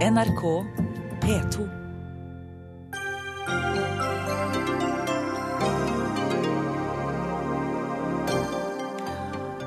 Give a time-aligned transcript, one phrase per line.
[0.00, 0.64] NRK
[1.20, 1.66] P2.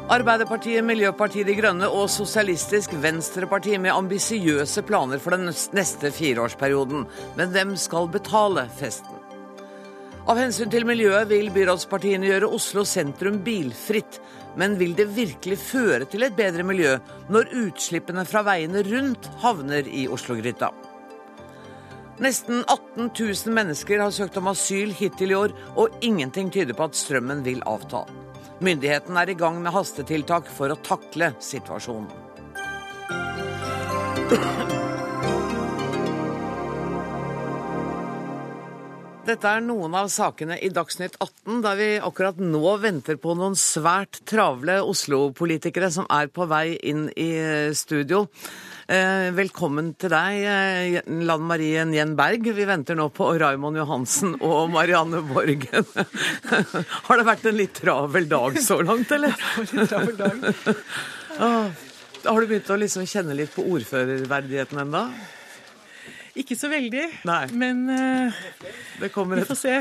[0.09, 7.05] Arbeiderpartiet, Miljøpartiet De Grønne og Sosialistisk Venstreparti med ambisiøse planer for den neste fireårsperioden.
[7.38, 9.12] Men hvem skal betale festen?
[10.23, 14.21] Av hensyn til miljøet vil byrådspartiene gjøre Oslo sentrum bilfritt.
[14.55, 16.93] Men vil det virkelig føre til et bedre miljø
[17.33, 20.69] når utslippene fra veiene rundt havner i Oslo-gryta?
[22.23, 26.87] Nesten 18 000 mennesker har søkt om asyl hittil i år, og ingenting tyder på
[26.87, 28.05] at strømmen vil avta.
[28.64, 32.08] Myndighetene er i gang med hastetiltak for å takle situasjonen.
[39.23, 43.53] Dette er noen av sakene i Dagsnytt 18, der vi akkurat nå venter på noen
[43.55, 47.30] svært travle Oslo-politikere som er på vei inn i
[47.72, 48.25] studio.
[48.83, 52.50] Eh, velkommen til deg, eh, Lan Marie Njen Berg.
[52.52, 55.88] Vi venter nå på Raymond Johansen og Marianne Borgen.
[57.08, 59.39] Har det vært en litt travel dag så langt, eller?
[59.72, 60.44] litt travel dag.
[61.33, 61.66] Ah,
[62.28, 65.00] har du begynt å liksom kjenne litt på ordførerverdigheten ennå?
[66.34, 67.44] Ikke så veldig, Nei.
[67.53, 68.38] men uh,
[68.98, 69.76] Det kommer vi får se.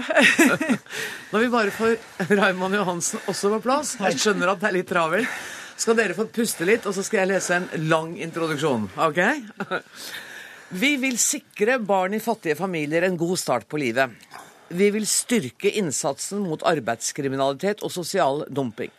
[1.33, 1.95] Når vi bare får
[2.29, 5.41] Raymond Johansen også på plass, jeg skjønner at det er litt travelt,
[5.81, 8.91] skal dere få puste litt, og så skal jeg lese en lang introduksjon.
[9.01, 9.23] OK?
[10.77, 14.13] Vi vil sikre barn i fattige familier en god start på livet.
[14.73, 18.93] Vi vil styrke innsatsen mot arbeidskriminalitet og sosial dumping.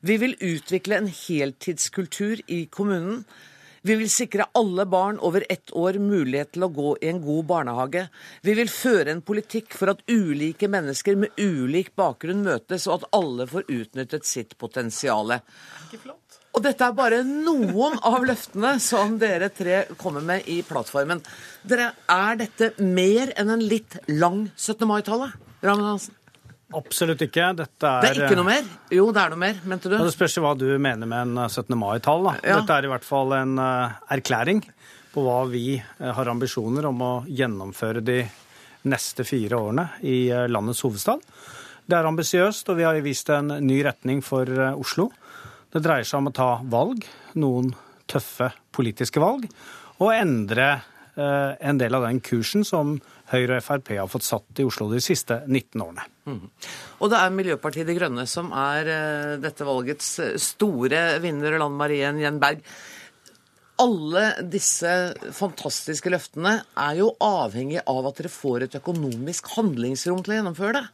[0.00, 3.24] Vi vil utvikle en heltidskultur i kommunen.
[3.82, 7.46] Vi vil sikre alle barn over ett år mulighet til å gå i en god
[7.48, 8.02] barnehage.
[8.44, 13.08] Vi vil føre en politikk for at ulike mennesker med ulik bakgrunn møtes, og at
[13.16, 15.32] alle får utnyttet sitt potensial.
[16.50, 21.24] Og dette er bare noen av løftene som dere tre kommer med i plattformen.
[21.64, 24.84] Dere, Er dette mer enn en litt lang 17.
[24.90, 25.32] mai-tale?
[25.62, 26.19] Raymond Hansen?
[26.76, 27.48] Absolutt ikke.
[27.58, 28.66] Dette er Det er ikke noe mer?
[28.94, 29.96] Jo, det er noe mer, mente du?
[29.98, 31.74] Og Det spørs hva du mener med en 17.
[31.78, 32.28] mai-tall.
[32.28, 32.34] da.
[32.44, 32.60] Ja.
[32.60, 34.62] Dette er i hvert fall en eh, erklæring
[35.10, 38.20] på hva vi eh, har ambisjoner om å gjennomføre de
[38.90, 41.24] neste fire årene i eh, landets hovedstad.
[41.90, 45.08] Det er ambisiøst, og vi har vist en ny retning for eh, Oslo.
[45.70, 47.02] Det dreier seg om å ta valg,
[47.38, 47.72] noen
[48.10, 49.48] tøffe politiske valg,
[50.00, 50.86] og endre eh,
[51.16, 52.94] en del av den kursen som
[53.30, 56.06] Høyre og Frp har fått satt i Oslo de siste 19 årene.
[57.00, 61.76] Og det er Miljøpartiet De Grønne som er eh, dette valgets eh, store vinner, Lan
[61.78, 62.62] Marie Njen Berg.
[63.80, 64.90] Alle disse
[65.34, 70.74] fantastiske løftene er jo avhengig av at dere får et økonomisk handlingsrom til å gjennomføre
[70.76, 70.88] det.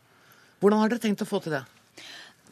[0.63, 1.65] Hvordan har dere tenkt å få til det?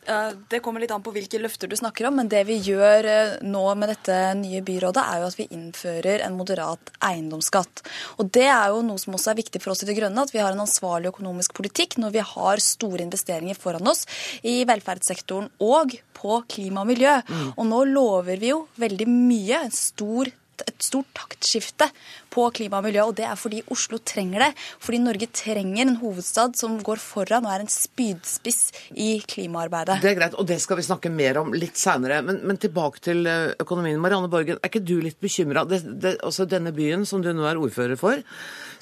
[0.04, 3.34] Det kommer litt an på hvilke løfter du snakker om, men det vi gjør eh,
[3.46, 7.84] nå med dette nye byrådet, er jo at vi innfører en moderat eiendomsskatt.
[8.20, 10.34] Og det er jo noe som også er viktig for oss i Det Grønne, at
[10.34, 14.04] vi har en ansvarlig økonomisk politikk når vi har store investeringer foran oss
[14.44, 17.18] i velferdssektoren og på klima og miljø.
[17.56, 20.30] Og nå lover vi jo veldig mye, en stor
[20.62, 21.88] et stort taktskifte
[22.34, 24.50] på klima og miljø, og det er fordi Oslo trenger det.
[24.82, 28.60] Fordi Norge trenger en hovedstad som går foran og er en spydspiss
[29.00, 30.00] i klimaarbeidet.
[30.02, 32.20] Det er greit, og det skal vi snakke mer om litt seinere.
[32.26, 34.00] Men, men tilbake til eh, økonomien.
[34.02, 35.66] Marianne Borgen, er ikke du litt bekymra?
[35.66, 38.22] Altså denne byen som du nå er ordfører for,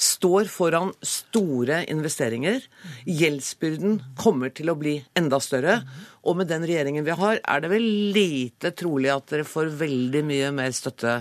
[0.03, 2.65] står foran store investeringer.
[3.07, 5.83] Gjeldsbyrden kommer til å bli enda større.
[6.23, 10.25] Og med den regjeringen vi har, er det vel lite trolig at dere får veldig
[10.29, 11.21] mye mer støtte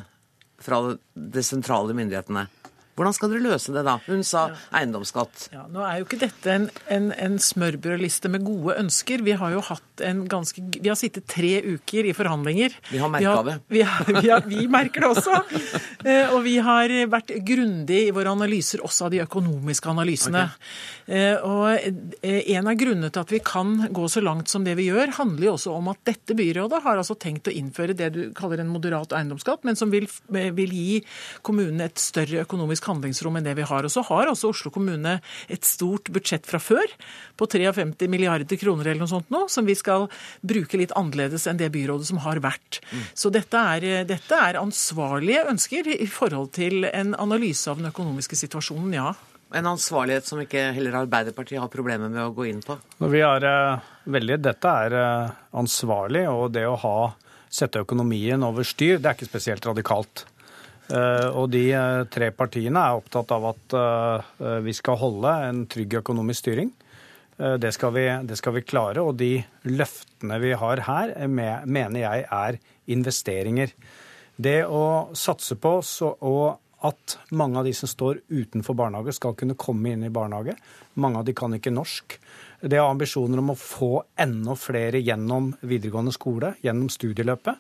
[0.62, 0.82] fra
[1.14, 2.48] de sentrale myndighetene.
[2.98, 3.98] Hvordan skal dere løse det da?
[4.06, 5.48] Hun sa eiendomsskatt.
[5.54, 9.24] Ja, nå er jo ikke dette en, en, en smørbrødliste med gode ønsker.
[9.26, 12.76] Vi har jo hatt en ganske Vi har sittet tre uker i forhandlinger.
[12.92, 13.56] Vi har merket det.
[13.72, 15.40] Vi, har, vi, har, vi merker det også.
[16.02, 20.48] Eh, Og vi har vært grundige i våre analyser, også av de økonomiske analysene.
[20.50, 21.36] Okay.
[21.46, 21.68] Og
[22.26, 25.14] eh, en av grunnene til at vi kan gå så langt som det vi gjør,
[25.20, 28.64] handler jo også om at dette byrådet har altså tenkt å innføre det du kaller
[28.64, 31.02] en moderat eiendomsskatt, men som vil, vil gi
[31.46, 33.88] kommunene et større økonomisk handlingsrom enn det vi har.
[33.88, 35.18] Og så har også Oslo kommune
[35.52, 36.96] et stort budsjett fra før,
[37.38, 40.08] på 53 milliarder kroner eller noe sånt nå, som vi skal
[40.46, 42.82] bruke litt annerledes enn det byrådet som har vært.
[43.18, 48.40] Så dette er, dette er ansvarlige ønsker i forhold til en analyse av den økonomiske
[48.40, 49.12] situasjonen, ja.
[49.54, 52.78] En ansvarlighet som ikke heller Arbeiderpartiet har problemer med å gå inn på.
[53.12, 56.98] Vi er eh, veldig, Dette er eh, ansvarlig, og det å ha,
[57.52, 60.24] sette økonomien over styr, det er ikke spesielt radikalt.
[60.92, 65.66] Eh, Og de eh, tre partiene er opptatt av at eh, vi skal holde en
[65.72, 66.72] trygg økonomisk styring.
[67.42, 71.96] Det skal, vi, det skal vi klare, og de løftene vi har her, er mener
[71.98, 72.58] jeg er
[72.94, 73.72] investeringer.
[74.38, 79.34] Det å satse på så, og at mange av de som står utenfor barnehage, skal
[79.40, 80.54] kunne komme inn i barnehage.
[81.02, 82.20] Mange av de kan ikke norsk.
[82.62, 87.58] Det er ambisjoner om å få enda flere gjennom videregående skole, gjennom studieløpet.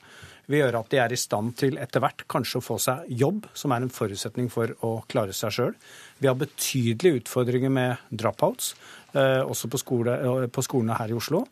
[0.51, 3.47] Vil gjøre at de er i stand til etter hvert kanskje å få seg jobb,
[3.57, 5.75] som er en forutsetning for å klare seg sjøl.
[6.21, 8.73] Vi har betydelige utfordringer med dropouts,
[9.13, 11.45] eh, også på, skole, eh, på skolene her i Oslo.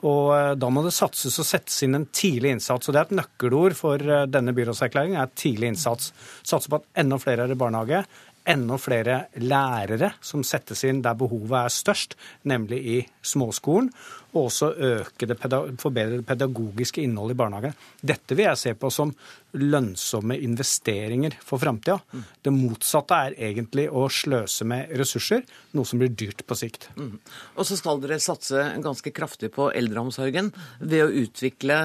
[0.00, 2.88] Og eh, da må det satses og settes inn en tidlig innsats.
[2.88, 6.12] Og det er et nøkkelord for denne byrådserklæringen, er tidlig innsats.
[6.42, 8.04] Satse på at enda flere er i barnehage.
[8.48, 12.16] Enda flere lærere som settes inn der behovet er størst,
[12.48, 13.90] nemlig i småskolen.
[14.30, 17.78] Og også øke det forbedre det pedagogiske innholdet i barnehagen.
[18.00, 19.12] Dette vil jeg se på som
[19.58, 21.96] lønnsomme investeringer for framtida.
[22.12, 22.22] Mm.
[22.46, 25.42] Det motsatte er egentlig å sløse med ressurser,
[25.74, 26.86] noe som blir dyrt på sikt.
[26.94, 27.16] Mm.
[27.56, 31.80] Og så skal dere satse ganske kraftig på eldreomsorgen ved å utvikle,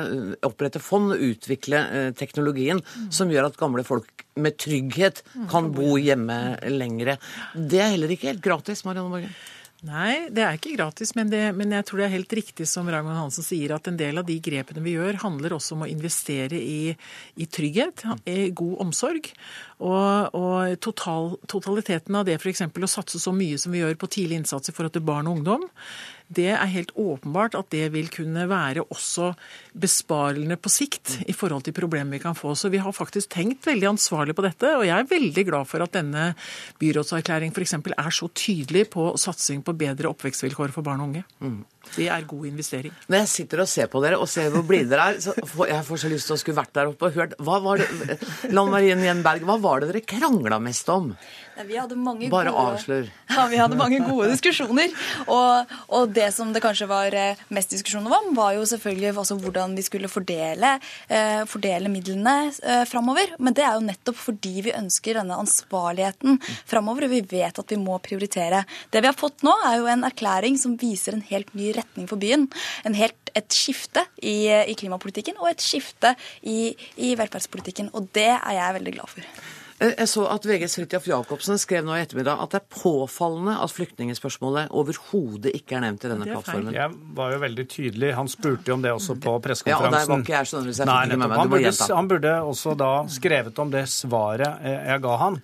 [0.46, 3.10] opprette fond og utvikle eh, teknologien mm.
[3.16, 7.18] som gjør at gamle folk med trygghet kan bo hjemme lengre.
[7.56, 9.36] Det er heller ikke helt gratis, Marianne Borgen?
[9.84, 12.88] Nei, det er ikke gratis, men, det, men, jeg tror det er helt riktig som
[12.90, 15.90] Ragnhild Hansen sier, at en del av de grepene vi gjør, handler også om å
[15.92, 16.96] investere i,
[17.36, 19.30] i trygghet, i god omsorg.
[19.84, 22.64] Og, og total, totaliteten av det f.eks.
[22.72, 25.42] å satse så mye som vi gjør på tidlig innsats i forhold til barn og
[25.42, 25.68] ungdom,
[26.34, 29.32] det er helt åpenbart at det vil kunne være også
[29.78, 32.56] besparende på sikt i forhold til problemer vi kan få.
[32.58, 35.86] Så vi har faktisk tenkt veldig ansvarlig på dette, og jeg er veldig glad for
[35.86, 36.32] at denne
[36.82, 37.78] byrådserklæringen f.eks.
[37.94, 41.26] er så tydelig på satsing på bedre oppvekstvilkår for barn og unge.
[41.40, 41.62] Mm.
[41.96, 42.94] Det er god investering.
[43.08, 45.72] Når jeg sitter og ser på dere og ser hvor blide dere er, så får
[45.72, 48.20] jeg får så lyst til å skulle vært der oppe og hørt hva var det,
[48.56, 51.14] Lan Marien Gjenberg, hva var det dere krangla mest om?
[51.64, 53.06] vi hadde mange Bare gode, avslør.
[53.32, 54.92] Ja, vi hadde mange gode diskusjoner.
[55.32, 59.76] Og, og, det som det kanskje var eh, mest diskusjoner om, var jo selvfølgelig hvordan
[59.78, 60.76] vi skulle fordele,
[61.08, 63.36] eh, fordele midlene eh, framover.
[63.40, 67.72] Men det er jo nettopp fordi vi ønsker denne ansvarligheten framover, og vi vet at
[67.72, 68.66] vi må prioritere.
[68.92, 72.10] Det vi har fått nå, er jo en erklæring som viser en helt ny retning
[72.12, 72.48] for byen.
[72.88, 77.94] En helt, et skifte i, i klimapolitikken og et skifte i, i velferdspolitikken.
[77.94, 79.30] Og det er jeg veldig glad for.
[79.84, 83.58] Eh, jeg så at VGs Fridtjof Jacobsen skrev nå i ettermiddag at det er påfallende
[83.60, 86.72] at flyktningspørsmålet overhodet ikke er nevnt i denne plattformen.
[86.78, 88.14] Jeg var jo veldig tydelig.
[88.16, 89.92] Han spurte jo om det også på pressekonferansen.
[89.92, 91.36] Ja, og der var ikke jeg sånn hvis jeg Nei, meg.
[91.36, 95.42] Han burde, han burde også da skrevet om det svaret jeg ga han.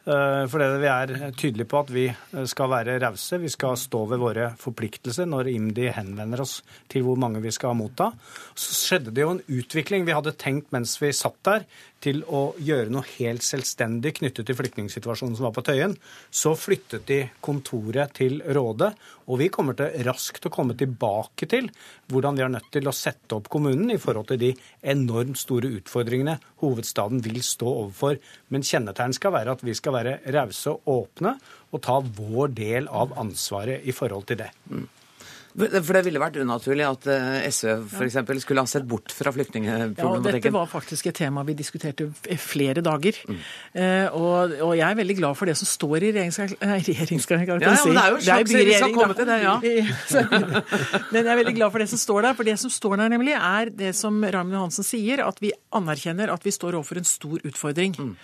[0.00, 3.40] Eh, for det vi er tydelige på at vi eh, skal være rause.
[3.42, 7.76] Vi skal stå ved våre forpliktelser når IMDi henvender oss til hvor mange vi skal
[7.76, 8.08] motta.
[8.56, 11.68] Så skjedde det jo en utvikling vi hadde tenkt mens vi satt der,
[12.00, 15.94] til å gjøre noe helt selvstendig knyttet til flyktningsituasjonen som var på Tøyen.
[16.32, 18.94] Så flyttet de kontoret til Rådet,
[19.28, 21.68] og vi kommer til raskt å komme tilbake til
[22.10, 24.50] hvordan vi er nødt til å sette opp kommunen i forhold til de
[24.80, 28.16] enormt store utfordringene hovedstaden vil stå overfor.
[28.50, 31.34] Men kjennetegn skal være at vi skal være rause og åpne
[31.70, 34.50] og ta vår del av ansvaret i forhold til det.
[34.70, 34.88] Mm.
[35.50, 37.06] For det ville vært unaturlig at
[37.50, 38.42] SV SV f.eks.
[38.44, 40.28] skulle ha sett bort fra flyktningproblematikken?
[40.30, 42.06] Ja, dette var faktisk et tema vi diskuterte
[42.38, 43.18] flere dager.
[43.26, 43.40] Mm.
[43.74, 47.64] Eh, og, og, jeg er veldig glad for det som står i regjeringserklæringen.
[47.66, 49.56] Ja, ja, men det er jo slags vi skal komme til det, ja.
[51.10, 52.38] men jeg er veldig glad for det som står der.
[52.38, 56.30] For det som står der, nemlig, er det som Raymond Johansen sier, at vi anerkjenner
[56.30, 57.98] at vi står overfor en stor utfordring.
[57.98, 58.14] Mm.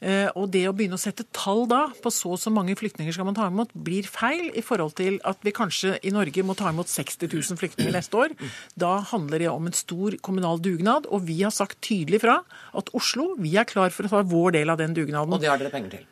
[0.00, 3.12] Eh, og det å begynne å sette tall da på så og så mange flyktninger
[3.12, 6.56] skal man ta imot, blir feil i forhold til at vi kanskje i Norge må
[6.56, 8.36] ta imot 60 000 flyktninger neste år.
[8.80, 12.40] Da handler det om en stor kommunal dugnad, og vi har sagt tydelig fra
[12.76, 15.36] at Oslo vi er klar for å ta vår del av den dugnaden.
[15.36, 16.08] Og det har dere penger til?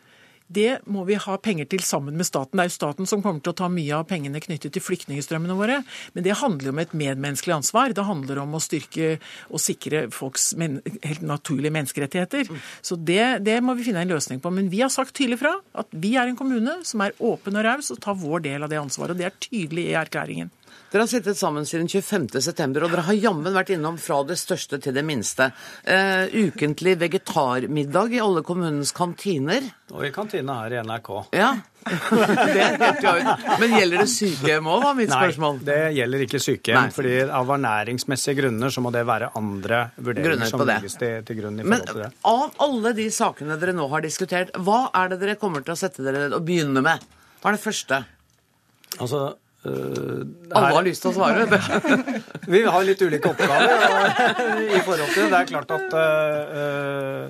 [0.49, 2.57] Det må vi ha penger til sammen med staten.
[2.57, 5.57] Det er jo staten som kommer til å ta mye av pengene knyttet til flyktningstrømmene
[5.59, 5.83] våre.
[6.15, 7.93] Men det handler om et medmenneskelig ansvar.
[7.93, 9.19] Det handler om å styrke
[9.53, 12.49] og sikre folks men helt naturlige menneskerettigheter.
[12.81, 14.53] Så det, det, må vi finne en løsning på.
[14.55, 17.69] Men vi har sagt tydelig fra at vi er en kommune som er åpen og
[17.69, 19.13] raus og tar vår del av det ansvaret.
[19.13, 20.53] Og det er tydelig i erklæringen.
[20.89, 24.79] Dere har sittet sammen siden 25.9, og dere har jammen vært innom fra det største
[24.81, 25.51] til det minste.
[25.85, 29.67] Uh, ukentlig vegetarmiddag i alle kommunens kantiner.
[29.93, 31.11] Og i kantina her i NRK.
[31.37, 31.51] Ja,
[31.85, 33.45] det er helt klart.
[33.61, 35.59] Men gjelder det sykehjem òg, var mitt spørsmål.
[35.61, 36.79] Nei, det gjelder ikke sykehjem.
[36.81, 36.95] Nei.
[36.97, 41.61] fordi av ernæringsmessige grunner så må det være andre vurderinger som legges til, til, grunn.
[41.61, 42.09] i forhold til det.
[42.15, 45.77] Men av alle de sakene dere nå har diskutert, hva er det dere kommer til
[45.77, 47.05] å sette dere og begynne med?
[47.43, 48.01] Hva er det første?
[48.99, 49.23] Altså,
[49.67, 51.43] Alle har lyst til å svare.
[52.55, 53.67] vi har litt ulike oppgaver
[54.77, 55.31] i forhold til det.
[55.33, 57.23] Det er klart at uh,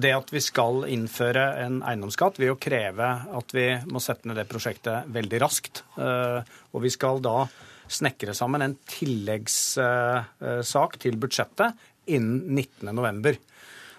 [0.00, 3.08] det at vi skal innføre en eiendomsskatt, vil jo kreve
[3.40, 5.74] at vi må sette ned det prosjektet veldig raskt.
[5.98, 6.40] Uh,
[6.70, 7.38] og vi skal da
[7.90, 11.74] snekre sammen en tilleggssak til budsjettet
[12.10, 13.38] innen 19.11.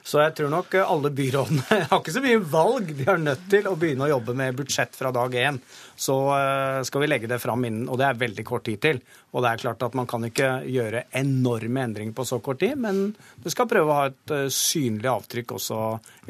[0.04, 2.90] Så jeg tror nok alle byrådene har ikke så mye valg.
[2.98, 5.60] De er nødt til å begynne å jobbe med budsjett fra dag én.
[5.96, 9.02] Så eh, skal vi legge det fram innen, og det er veldig kort tid til.
[9.32, 12.80] Og det er klart at man kan ikke gjøre enorme endringer på så kort tid,
[12.82, 13.12] men
[13.44, 15.80] du skal prøve å ha et eh, synlig avtrykk også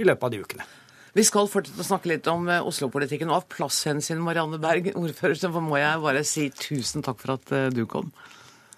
[0.01, 0.67] i løpet av de ukene.
[1.11, 3.31] Vi skal fortsette å snakke litt om eh, Oslo-politikken.
[3.31, 7.55] Og av plasshensyn, Marianne Berg, ordfører, så må jeg bare si tusen takk for at
[7.71, 8.11] du kom.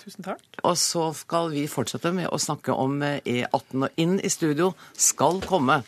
[0.04, 0.44] Tusen takk.
[0.68, 3.86] Og så skal vi fortsette med å snakke om E18.
[3.88, 5.80] Og inn i studio skal komme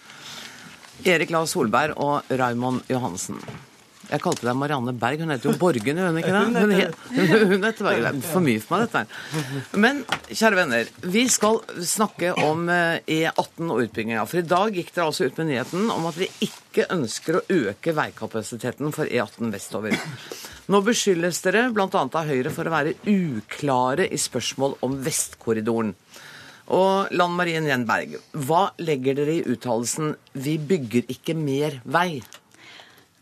[1.04, 3.42] Erik La Solberg og Raymond Johansen.
[4.06, 5.24] Jeg kalte deg Marianne Berg.
[5.24, 6.42] Hun heter jo Borgen, hun ikke det?
[6.62, 8.04] Hun, heter, hun heter Berg.
[8.06, 9.70] Det er for mye for meg, dette her.
[9.82, 14.28] Men kjære venner, vi skal snakke om E18 og utbygginga.
[14.30, 17.46] For i dag gikk dere altså ut med nyheten om at vi ikke ønsker å
[17.58, 19.98] øke veikapasiteten for E18 vestover.
[20.66, 21.88] Nå beskyldes dere bl.a.
[21.94, 25.92] av Høyre for å være uklare i spørsmål om Vestkorridoren.
[26.74, 28.16] Og Lan Marie Njenberg,
[28.48, 32.24] hva legger dere i uttalelsen 'vi bygger ikke mer vei'?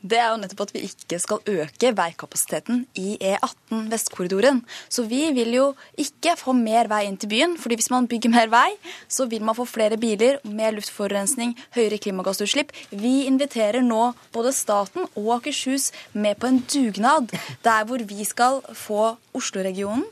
[0.03, 4.59] Det er jo nettopp at vi ikke skal øke veikapasiteten i E18 Vestkorridoren.
[4.91, 5.67] Så vi vil jo
[5.99, 8.67] ikke få mer vei inn til byen, fordi hvis man bygger mer vei,
[9.07, 12.75] så vil man få flere biler, mer luftforurensning, høyere klimagassutslipp.
[12.91, 17.31] Vi inviterer nå både staten og Akershus med på en dugnad
[17.63, 20.05] der hvor vi skal få Oslo-regionen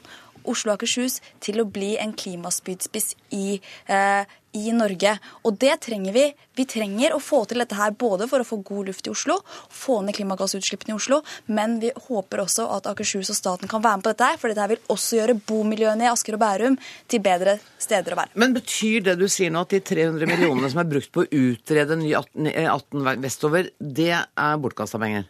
[0.43, 5.13] Oslo og Akershus til å bli en klimaspydspiss i, eh, i Norge.
[5.47, 6.25] Og det trenger vi.
[6.55, 9.39] Vi trenger å få til dette her både for å få god luft i Oslo,
[9.69, 14.01] få ned klimagassutslippene i Oslo, men vi håper også at Akershus og staten kan være
[14.01, 17.23] med på dette, her, for dette vil også gjøre bomiljøene i Asker og Bærum til
[17.23, 18.35] bedre steder å være.
[18.35, 21.29] Men betyr det du sier nå at de 300 millionene som er brukt på å
[21.31, 25.29] utrede ny 18, 18 vestover, det er bortkasta penger?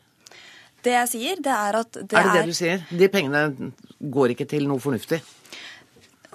[0.81, 2.83] Det jeg sier, det er at det er det det du sier?
[2.89, 3.71] De pengene
[4.01, 5.21] går ikke til noe fornuftig?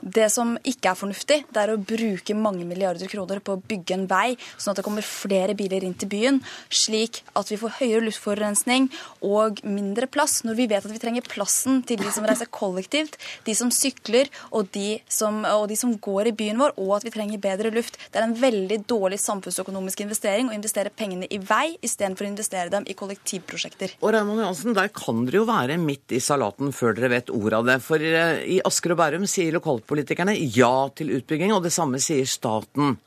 [0.03, 3.97] Det som ikke er fornuftig, det er å bruke mange milliarder kroner på å bygge
[3.97, 7.79] en vei, sånn at det kommer flere biler inn til byen, slik at vi får
[7.79, 8.91] høyere luftforurensning
[9.25, 13.17] og mindre plass, når vi vet at vi trenger plassen til de som reiser kollektivt,
[13.47, 17.09] de som sykler og de som, og de som går i byen vår, og at
[17.09, 17.97] vi trenger bedre luft.
[18.13, 22.73] Det er en veldig dårlig samfunnsøkonomisk investering å investere pengene i vei istedenfor å investere
[22.73, 23.97] dem i kollektivprosjekter.
[24.03, 27.61] Og Raymond Johansen, der kan dere jo være midt i salaten før dere vet ordet
[27.63, 27.81] av det.
[27.85, 31.99] For eh, i Asker og Bærum sier lokalpolitikere lokalpolitikerne ja til utbygging, og det samme
[31.99, 32.99] sier staten.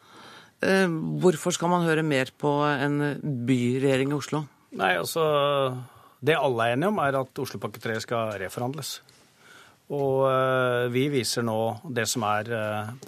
[0.61, 4.45] Eh, hvorfor skal man høre mer på en byregjering i Oslo?
[4.71, 5.75] Nei, altså,
[6.21, 9.01] Det alle er enige om, er at Oslopakke 3 skal reforhandles.
[9.89, 12.43] Og eh, vi viser nå det som er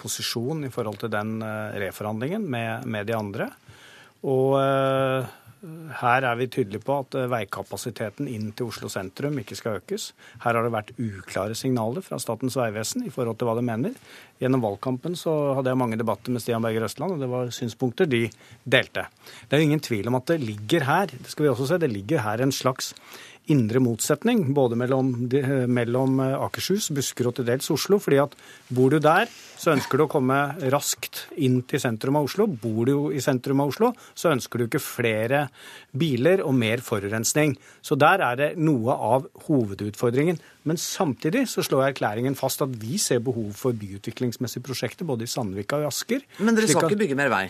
[0.00, 3.50] posisjon i forhold til den reforhandlingen med, med de andre.
[4.22, 4.56] Og
[6.00, 10.08] her er vi tydelige på at eh, veikapasiteten inn til Oslo sentrum ikke skal økes.
[10.42, 13.94] Her har det vært uklare signaler fra Statens vegvesen i forhold til hva de mener.
[14.42, 18.10] Gjennom valgkampen så hadde jeg mange debatter med Stian Berger Østland, og det var synspunkter
[18.10, 18.24] de
[18.66, 19.06] delte.
[19.46, 21.78] Det er jo ingen tvil om at det ligger her det skal vi også se,
[21.82, 22.90] det ligger her en slags
[23.50, 25.10] indre motsetning, både mellom,
[25.66, 27.98] mellom, eh, Akershus, Buskerud og til dels Oslo.
[27.98, 28.36] fordi at
[28.70, 29.26] bor du der,
[29.58, 32.46] så ønsker du å komme raskt inn til sentrum av Oslo.
[32.46, 35.48] Bor du i sentrum av Oslo, så ønsker du ikke flere
[35.96, 37.56] biler og mer forurensning.
[37.82, 40.38] Så der er det noe av hovedutfordringen.
[40.64, 45.30] Men samtidig så slår erklæringen fast at vi ser behov for byutviklingsmessige prosjekter både i
[45.30, 46.26] Sandvika og i Asker.
[46.38, 47.46] Men dere skal ikke bygge mer vei?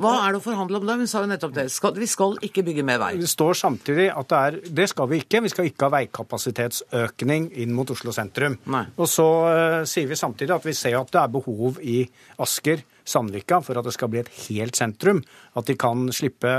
[0.00, 0.96] Hva er det å forhandle om da?
[0.96, 1.66] Hun sa jo nettopp det.
[1.72, 3.10] Skal, vi skal ikke bygge mer vei.
[3.20, 5.42] Det står samtidig at det er Det skal vi ikke.
[5.44, 8.56] Vi skal ikke ha veikapasitetsøkning inn mot Oslo sentrum.
[8.72, 8.86] Nei.
[8.96, 11.98] Og så uh, sier vi samtidig at vi ser at det er behov i
[12.40, 15.20] Asker, Sandvika, for at det skal bli et helt sentrum.
[15.58, 16.54] At de kan slippe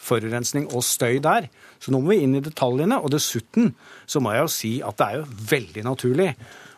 [0.00, 1.50] forurensning og støy der.
[1.82, 3.00] Så nå må vi inn i detaljene.
[3.02, 3.74] Og dessuten
[4.08, 6.32] så må jeg jo si at det er jo veldig naturlig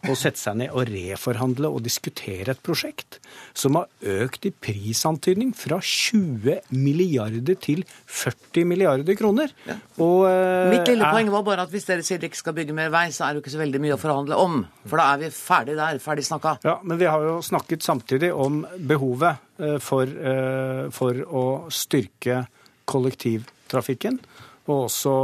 [0.07, 3.19] å sette seg ned og reforhandle og diskutere et prosjekt
[3.57, 3.89] som har
[4.25, 9.53] økt i prisantydning fra 20 milliarder til 40 milliarder kroner.
[9.67, 9.79] Ja.
[9.99, 11.17] Og, uh, Mitt lille er...
[11.17, 13.35] poeng var bare at hvis dere sier dere ikke skal bygge mer vei, så er
[13.35, 14.61] det jo ikke så veldig mye å forhandle om.
[14.87, 16.03] For da er vi ferdig der.
[16.03, 16.59] Ferdig snakka.
[16.67, 22.45] Ja, men vi har jo snakket samtidig om behovet uh, for, uh, for å styrke
[22.89, 24.21] kollektivtrafikken,
[24.69, 25.17] og også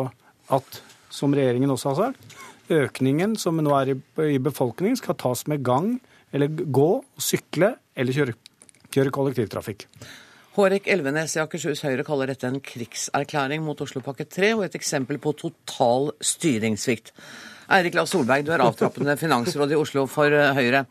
[0.52, 0.81] at,
[1.12, 2.35] som regjeringen også har sagt,
[2.73, 5.97] økningen som nå er i befolkningen, skal tas med gang,
[6.35, 6.90] eller gå,
[7.21, 8.37] sykle eller kjøre,
[8.94, 9.88] kjøre kollektivtrafikk.
[10.54, 15.18] Hårek Elvenes i Akershus Høyre kaller dette en krigserklæring mot Oslopakke 3 og et eksempel
[15.18, 17.11] på total styringssvikt.
[17.75, 20.85] Eirik La Solberg, du er avtrappende finansråd i Oslo for eh, Høyre.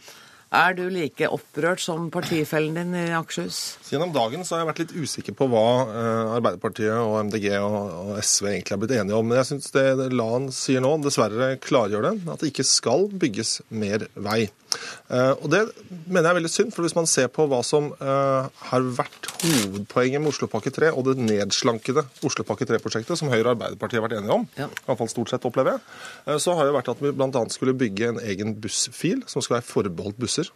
[0.53, 3.79] Er du like opprørt som partifellen din i Akershus?
[3.89, 8.11] Gjennom dagen så har jeg vært litt usikker på hva eh, Arbeiderpartiet og MDG og,
[8.21, 9.25] SV egentlig har blitt enige om.
[9.31, 12.13] Men jeg syns det Lan sier nå, dessverre klargjør det.
[12.29, 14.43] At det ikke skal bygges mer vei.
[15.09, 15.61] Eh, og det
[16.07, 19.29] mener jeg er veldig synd, for hvis man ser på hva som eh, har vært
[19.43, 24.17] hovedpoenget med Oslopakke 3 og det nedslankede Oslopakke 3-prosjektet, som Høyre og Arbeiderpartiet har vært
[24.21, 24.67] enige om, Ja.
[24.67, 25.81] i hvert fall stort sett opplever jeg,
[26.27, 27.43] eh, så har det vært at vi bl.a.
[27.53, 30.49] skulle bygge en egen bussfil som skal være forbeholdt busser.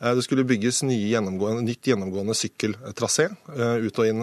[0.00, 3.26] Det skulle bygges nye gjennomgående, nytt gjennomgående sykkeltrasé
[3.84, 4.22] ut og inn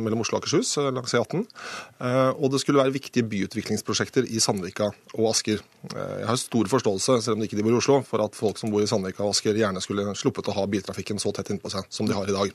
[0.00, 1.42] mellom Oslo og Akershus langs E18.
[2.00, 4.88] Eh, Og det skulle være viktige byutviklingsprosjekter i Sandvika
[5.18, 5.60] og Asker.
[5.92, 8.70] Jeg har stor forståelse, selv om de ikke bor i Oslo, for at folk som
[8.72, 11.88] bor i Sandvika og Asker gjerne skulle sluppet å ha biltrafikken så tett innpå seg
[11.92, 12.52] som de har i dag.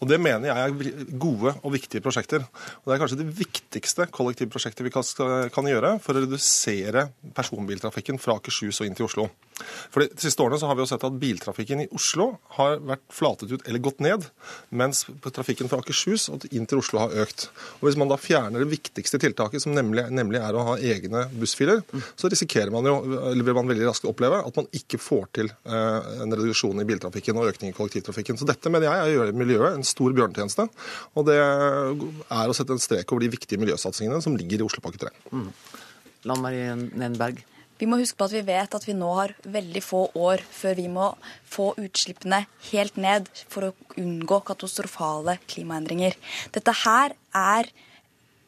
[0.00, 2.42] Og Det mener jeg er gode og viktige prosjekter.
[2.82, 5.06] Og Det er kanskje det viktigste kollektivprosjektet vi kan,
[5.54, 9.28] kan gjøre for å redusere personbiltrafikken fra Akershus og inn til Oslo.
[9.92, 13.04] For De siste årene så har vi jo sett at biltrafikken i Oslo har vært
[13.14, 14.26] flatet ut eller gått ned,
[14.70, 17.48] mens trafikken fra Akershus og inn til Oslo har økt.
[17.78, 21.26] Og Hvis man da fjerner det viktigste tiltaket, som nemlig, nemlig er å ha egne
[21.36, 21.82] bussfiler,
[22.18, 22.98] så risikerer man jo,
[23.30, 26.86] eller vil man veldig raskt oppleve, at man ikke får til eh, en reduksjon i
[26.88, 28.38] biltrafikken og økning i kollektivtrafikken.
[28.40, 30.68] Så dette mener jeg er å gjøre miljøet en stor bjørnetjeneste.
[31.16, 35.06] Og det er å sette en strek over de viktige miljøsatsingene som ligger i Oslopakke
[35.06, 35.12] 3.
[36.26, 37.44] Lan Marie Nenberg.
[37.76, 40.78] Vi må huske på at vi vet at vi nå har veldig få år før
[40.78, 41.10] vi må
[41.52, 46.16] få utslippene helt ned for å unngå katastrofale klimaendringer.
[46.56, 47.68] Dette her er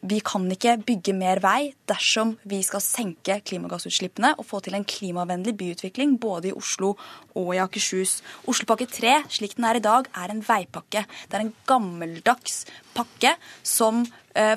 [0.01, 4.87] vi kan ikke bygge mer vei dersom vi skal senke klimagassutslippene og få til en
[4.87, 6.93] klimavennlig byutvikling både i Oslo
[7.35, 8.19] og i Akershus.
[8.47, 11.03] Oslopakke 3, slik den er i dag, er en veipakke.
[11.03, 12.63] Det er en gammeldags
[12.95, 14.05] pakke som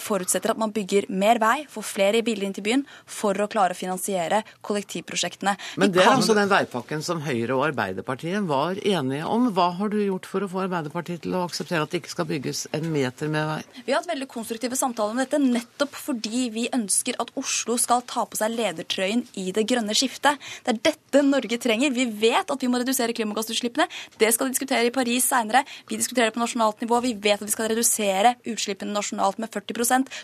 [0.03, 3.75] forutsetter at man bygger mer vei, får flere biler inn til byen, for å klare
[3.75, 5.55] å finansiere kollektivprosjektene.
[5.81, 9.49] Men det er altså den veipakken som Høyre og Arbeiderpartiet var enige om.
[9.55, 12.29] Hva har du gjort for å få Arbeiderpartiet til å akseptere at det ikke skal
[12.31, 13.61] bygges en meter med vei?
[13.87, 18.05] Vi har hatt veldig konstruktive samtaler om dette nettopp fordi vi ønsker at Oslo skal
[18.09, 20.41] ta på seg ledertrøyen i det grønne skiftet.
[20.67, 21.95] Det er dette Norge trenger.
[21.95, 23.89] Vi vet at vi må redusere klimagassutslippene.
[24.21, 25.65] Det skal vi diskutere i Paris seinere.
[25.89, 27.01] Vi diskuterer det på nasjonalt nivå.
[27.05, 29.62] Vi vet at vi skal redusere utslippene nasjonalt med 40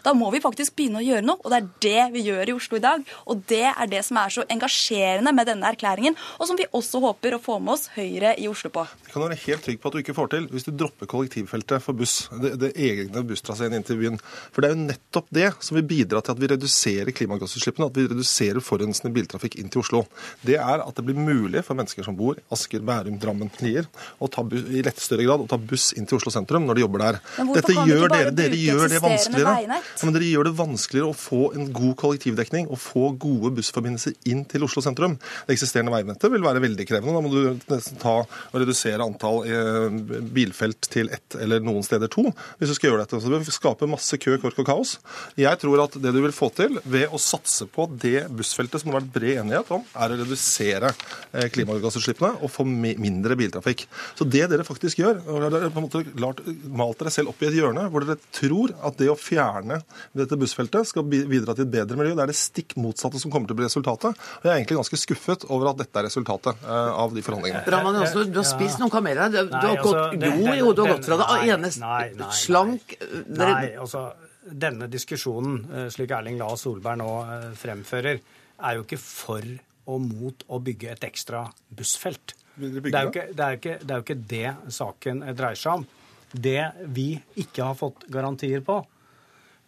[0.04, 2.56] Da må vi faktisk begynne å gjøre noe, og det er det vi gjør i
[2.56, 3.04] Oslo i dag.
[3.30, 7.00] Og det er det som er så engasjerende med denne erklæringen, og som vi også
[7.04, 8.84] håper å få med oss Høyre i Oslo på.
[9.06, 11.84] Det kan være helt trygg på at du ikke får til hvis du dropper kollektivfeltet
[11.84, 12.16] for buss.
[12.42, 14.18] Det, det egne busstraseen inn til byen.
[14.52, 17.98] For det er jo nettopp det som vil bidra til at vi reduserer klimagassutslippene, at
[17.98, 20.04] vi reduserer forurensende biltrafikk inn til Oslo.
[20.46, 23.88] Det er at det blir mulig for mennesker som bor i Asker, Bærum, Drammen, Lier,
[24.18, 26.78] å ta buss, i lett større grad å ta buss inn til Oslo sentrum når
[26.78, 27.20] de jobber der.
[27.56, 29.78] Dette du gjør dere, dere gjør det eksisterende vanskeligere.
[29.78, 34.16] Ja, men dere gjør det vanskeligere å få en god kollektivdekning og få gode bussforbindelser
[34.30, 35.18] inn til Oslo sentrum.
[35.46, 37.16] Det eksisterende veinettet vil være veldig krevende.
[37.16, 42.10] Da må du nesten ta og redusere antall eh, bilfelt til ett eller noen steder
[42.12, 43.20] to hvis du skal gjøre dette.
[43.22, 44.96] Så det vil skape masse kø, kork og kaos.
[45.38, 48.90] Jeg tror at det du vil få til ved å satse på det bussfeltet som
[48.90, 50.92] det har vært bred enighet om, er å redusere
[51.32, 53.86] eh, klimagassutslippene og få mindre biltrafikk.
[54.18, 57.42] Så det dere faktisk gjør, og dere har på en måte malt dere selv opp
[57.42, 59.80] i et hjørne hvor dere tror at det å fjerne
[60.16, 62.14] dette bussfeltet skal bi- bidra til et bedre miljø.
[62.18, 64.16] Det er det stikk motsatte som kommer til å bli resultatet.
[64.38, 67.64] Og jeg er egentlig ganske skuffet over at dette er resultatet eh, av de forhandlingene.
[67.74, 69.28] Raman Johansen, du har spist noen kameler.
[69.34, 72.32] Du, Nei, har altså, gått, det- jo, jo, du har gått fra det nei, ene
[72.38, 72.96] slank
[73.28, 74.06] Nei, altså,
[74.48, 78.20] denne diskusjonen, eh, slik Erling Lae Solberg nå eh, fremfører,
[78.58, 79.44] er jo ikke for
[79.88, 82.34] og mot å bygge et ekstra bussfelt.
[82.58, 85.86] Det er, ikke, det, er ikke, det er jo ikke det saken dreier seg om.
[86.28, 87.04] Det vi
[87.40, 88.80] ikke har fått garantier på,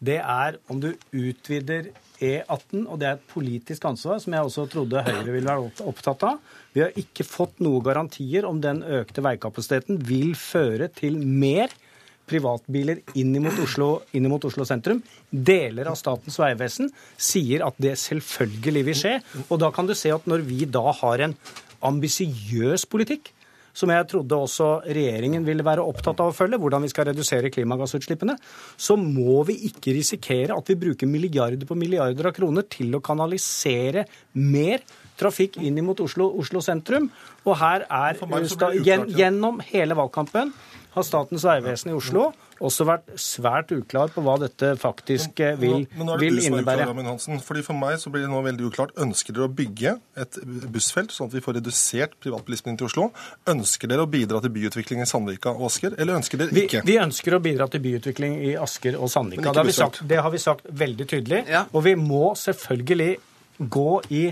[0.01, 4.65] det er om du utvider E18, og det er et politisk ansvar, som jeg også
[4.73, 6.41] trodde Høyre ville være opptatt av.
[6.73, 11.73] Vi har ikke fått noen garantier om den økte veikapasiteten vil føre til mer
[12.31, 15.03] privatbiler inn mot Oslo, inn mot Oslo sentrum.
[15.31, 19.17] Deler av Statens vegvesen sier at det selvfølgelig vil skje.
[19.49, 21.37] Og da kan du se at når vi da har en
[21.91, 23.33] ambisiøs politikk,
[23.77, 27.53] som jeg trodde også regjeringen ville være opptatt av å følge, hvordan vi skal redusere
[27.55, 28.37] klimagassutslippene,
[28.77, 33.05] så må vi ikke risikere at vi bruker milliarder på milliarder av kroner til å
[33.05, 34.07] kanalisere
[34.39, 34.85] mer
[35.21, 37.11] trafikk inn mot Oslo, Oslo sentrum.
[37.45, 38.21] Og her er.
[39.17, 40.53] Gjennom hele valgkampen
[40.94, 45.87] har Statens vegvesen i Oslo også vært svært uklar på hva dette faktisk vil vil,
[45.96, 46.88] Men nå er det vil du som er uklar, innebære.
[46.90, 47.40] Ramin Hansen.
[47.44, 48.92] Fordi For meg så blir det nå veldig uklart.
[49.00, 50.40] Ønsker dere å bygge et
[50.72, 53.09] bussfelt, sånn at vi får redusert privatbilismen inn til Oslo?
[53.50, 56.85] Ønsker dere å bidra til byutvikling i Sandvika og Asker, eller ønsker dere ikke?
[56.87, 59.50] vi ønsker å bidra til byutvikling i Asker og Sandvika.
[59.50, 61.44] Det har, vi sagt, det har vi sagt veldig tydelig.
[61.50, 61.64] Ja.
[61.72, 63.12] Og vi må selvfølgelig
[63.61, 64.24] gå i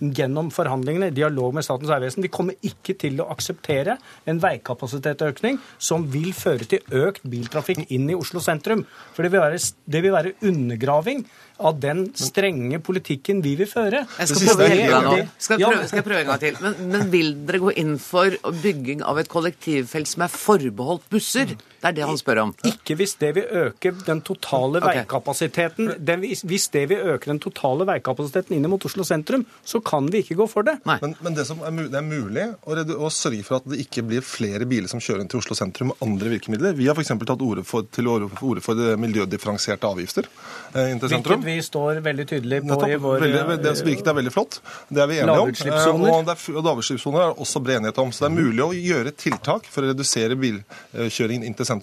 [0.00, 2.24] gjennom forhandlingene, dialog med Statens vegvesen.
[2.24, 3.96] Vi kommer ikke til å akseptere
[4.28, 8.84] en veikapasitetsøkning som vil føre til økt biltrafikk inn i Oslo sentrum.
[9.16, 11.24] For det vil være, det vil være undergraving
[11.64, 14.02] av den strenge politikken vi vil føre.
[14.20, 15.14] Jeg skal prøve, nå.
[15.40, 16.58] skal, prøve, skal prøve en gang til.
[16.60, 21.56] Men, men vil dere gå inn for bygging av et kollektivfelt som er forbeholdt busser?
[21.86, 22.52] Det er det han spør om.
[22.66, 25.02] Ikke hvis det vil øke den totale okay.
[25.04, 25.92] veikapasiteten.
[26.02, 30.24] Den, hvis det vil øke den totale veikapasiteten inn mot Oslo sentrum, så kan vi
[30.24, 30.76] ikke gå for det.
[30.88, 33.78] Men, men det, som er, mu- det er mulig å, å sørge for at det
[33.84, 36.74] ikke blir flere biler som kjører inn til Oslo sentrum med andre virkemidler.
[36.78, 37.12] Vi har f.eks.
[37.22, 40.26] tatt orde for, til orde for, orde for det miljødifferensierte avgifter
[40.74, 42.90] eh, inn til Hvilket vi står veldig tydelig på Nettopp.
[42.90, 44.58] i vår veldig, det som virket er veldig flott.
[44.90, 45.46] Det er vi enige om.
[45.46, 46.10] Lavutslippssoner.
[46.10, 48.10] Eh, Og, det er det og lavutslippssoner er også bred enighet om.
[48.12, 51.75] Så det er mulig å gjøre tiltak for å redusere bilkjøringen inn til sentrum,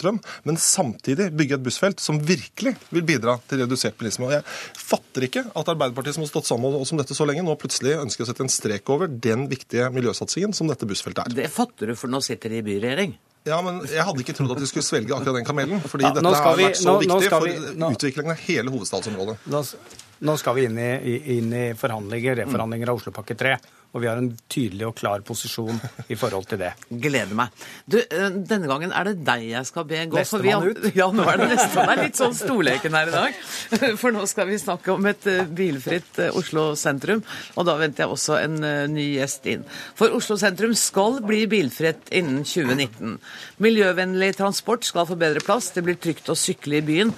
[0.44, 4.26] men samtidig bygge et bussfelt som virkelig vil bidra til redusert bilisme.
[4.26, 4.42] Og jeg
[4.76, 7.54] fatter ikke at Arbeiderpartiet, som har stått sammen med oss om dette så lenge, nå
[7.56, 11.34] plutselig ønsker å sette en strek over den viktige miljøsatsingen som dette bussfeltet er.
[11.34, 13.14] Det fatter du, for nå sitter de i byregjering.
[13.44, 15.80] Ja, men Jeg hadde ikke trodd at de skulle svelge akkurat den kamelen.
[15.84, 18.38] fordi Ja, dette har vi- vært så nå- nå viktig for vi- nå- utviklingen av
[18.38, 19.36] hele hovedstadsområdet.
[19.46, 19.74] Nå,
[20.22, 23.58] nå skal vi inn i, i- inn i forhandlinger, reforhandlinger av Oslopakke 3.
[23.94, 25.76] Og vi har en tydelig og klar posisjon
[26.10, 26.72] i forhold til det.
[26.90, 27.52] Gleder meg.
[27.86, 30.18] Du, eh, Denne gangen er det deg jeg skal be gå.
[30.18, 30.80] Nestemann ut.
[30.98, 31.92] Ja, nå er det nestemann.
[31.92, 33.38] Det er litt sånn storleken her i dag.
[34.02, 37.22] For nå skal vi snakke om et eh, bilfritt eh, Oslo sentrum.
[37.54, 38.58] Og da venter jeg også en
[38.94, 39.62] ny gjest inn.
[39.94, 43.14] For Oslo sentrum skal bli bilfritt innen 2019.
[43.62, 45.70] Miljøvennlig transport skal få bedre plass.
[45.76, 47.14] Det blir trygt å sykle i byen.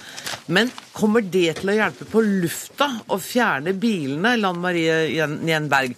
[0.53, 5.97] Men kommer det til å hjelpe på lufta å fjerne bilene, Lan Marie Jen- Njenberg?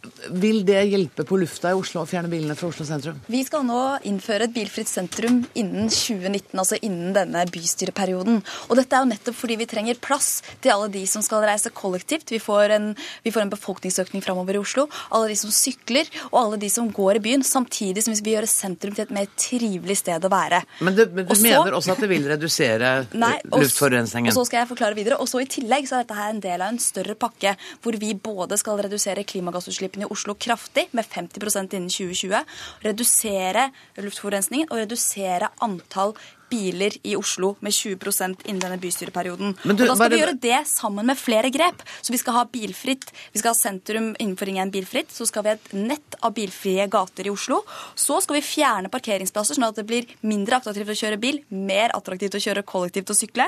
[0.29, 3.17] Vil det hjelpe på lufta i Oslo å fjerne bilene fra Oslo sentrum?
[3.31, 8.41] Vi skal nå innføre et bilfritt sentrum innen 2019, altså innen denne bystyreperioden.
[8.69, 10.29] Og dette er jo nettopp fordi vi trenger plass
[10.61, 12.31] til alle de som skal reise kollektivt.
[12.31, 12.91] Vi får en,
[13.25, 14.87] vi får en befolkningsøkning framover i Oslo.
[15.09, 17.45] Alle de som sykler, og alle de som går i byen.
[17.47, 20.61] Samtidig som vi vil gjøre sentrum til et mer trivelig sted å være.
[20.85, 22.93] Men du, men du også, mener også at det vil redusere
[23.25, 24.31] Nei, og luftforurensningen?
[24.31, 25.19] Og så skal jeg forklare videre.
[25.21, 27.97] Og så I tillegg så er dette her en del av en større pakke hvor
[28.01, 32.43] vi både skal redusere klimagassutslippene i Oslo kraftig, med 50% innen 2020,
[32.85, 33.69] redusere
[34.01, 36.15] luftforurensningen og redusere antall
[36.51, 39.55] biler i Oslo med 20 innen denne bystyreperioden.
[39.63, 41.83] Men du, og Da skal skal vi gjøre det sammen med flere grep.
[42.01, 45.11] Så vi skal ha bilfritt, vi skal ha sentrum innenfor Ring 1 bilfritt.
[45.13, 47.61] Så skal vi ha et nett av bilfrie gater i Oslo.
[47.95, 51.95] Så skal vi fjerne parkeringsplasser, sånn at det blir mindre attraktivt å kjøre bil, mer
[51.95, 53.47] attraktivt å kjøre kollektivt og sykle.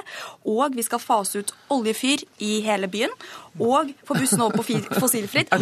[0.49, 3.11] Og vi skal fase ut oljefyr i hele byen.
[3.61, 4.63] Og få bussen over på
[4.97, 5.51] fossilfritt.
[5.53, 5.61] Og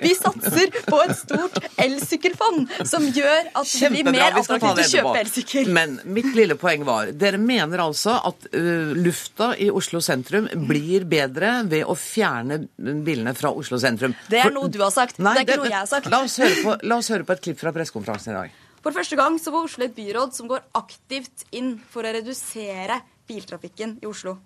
[0.00, 5.14] vi satser på et stort elsykkelfond, som gjør at det blir mer attraktivt å kjøpe
[5.20, 5.70] elsykkel.
[5.74, 11.06] Men mitt lille poeng var Dere mener altså at uh, lufta i Oslo sentrum blir
[11.10, 14.14] bedre ved å fjerne bilene fra Oslo sentrum?
[14.30, 15.18] Det er noe du har sagt.
[15.18, 16.10] Nei, det er ikke noe jeg har sagt.
[16.12, 18.58] La oss, høre på, oss høre på et klipp fra pressekonferansen i dag.
[18.80, 23.02] For første gang så var Oslo et byråd som går aktivt inn for å redusere
[23.28, 24.38] biltrafikken i Oslo.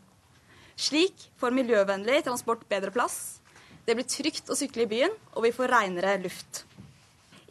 [0.74, 3.38] Slik får miljøvennlig transport bedre plass.
[3.86, 6.64] Det blir trygt å sykle i byen, og vi får renere luft.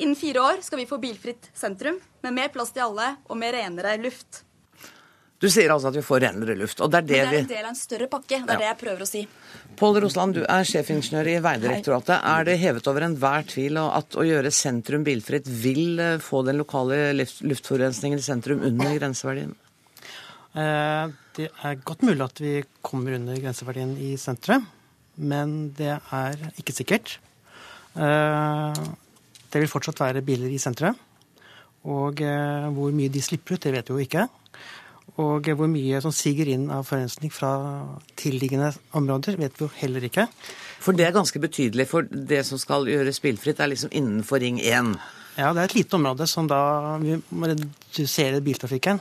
[0.01, 3.53] Innen fire år skal vi få bilfritt sentrum, med mer plass til alle og med
[3.55, 4.41] renere luft.
[5.43, 6.79] Du sier altså at vi får renere luft.
[6.79, 8.37] og det er det, det er en del av en større pakke.
[8.47, 9.23] Det er det jeg prøver å si.
[9.75, 12.15] Pål Rosland, du er sjefingeniør i Vegdirektoratet.
[12.31, 16.61] Er det hevet over enhver tvil at å gjøre sentrum bilfritt vil eh, få den
[16.61, 19.51] lokale luft- luftforurensningen i sentrum under grenseverdien?
[20.55, 22.53] Eh, Det er godt mulig at vi
[22.85, 24.67] kommer under grenseverdien i sentrum,
[25.17, 27.17] men det er ikke sikkert.
[27.97, 28.83] Eh,
[29.51, 30.95] Det vil fortsatt være biler i sentrum.
[31.83, 34.23] Og hvor mye de slipper ut, det vet vi jo ikke.
[35.21, 37.51] Og hvor mye som siger inn av forurensning fra
[38.17, 40.25] tilliggende områder, vet vi jo heller ikke.
[40.81, 44.57] For det er ganske betydelig, for det som skal gjøres bilfritt, er liksom innenfor Ring
[44.59, 44.95] 1.
[45.37, 48.99] Ja, det er et lite område som da vi må redusere biltrafikken.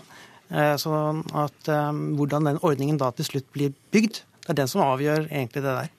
[0.52, 4.70] Eh, Sånn at eh, hvordan den ordningen da til slutt blir bygd, det er den
[4.70, 5.90] som avgjør egentlig det der.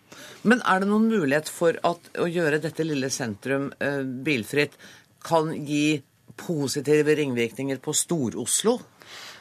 [0.45, 4.77] Men er det noen mulighet for at å gjøre dette lille sentrum eh, bilfritt
[5.25, 6.01] kan gi
[6.37, 8.77] positive ringvirkninger på Stor-Oslo?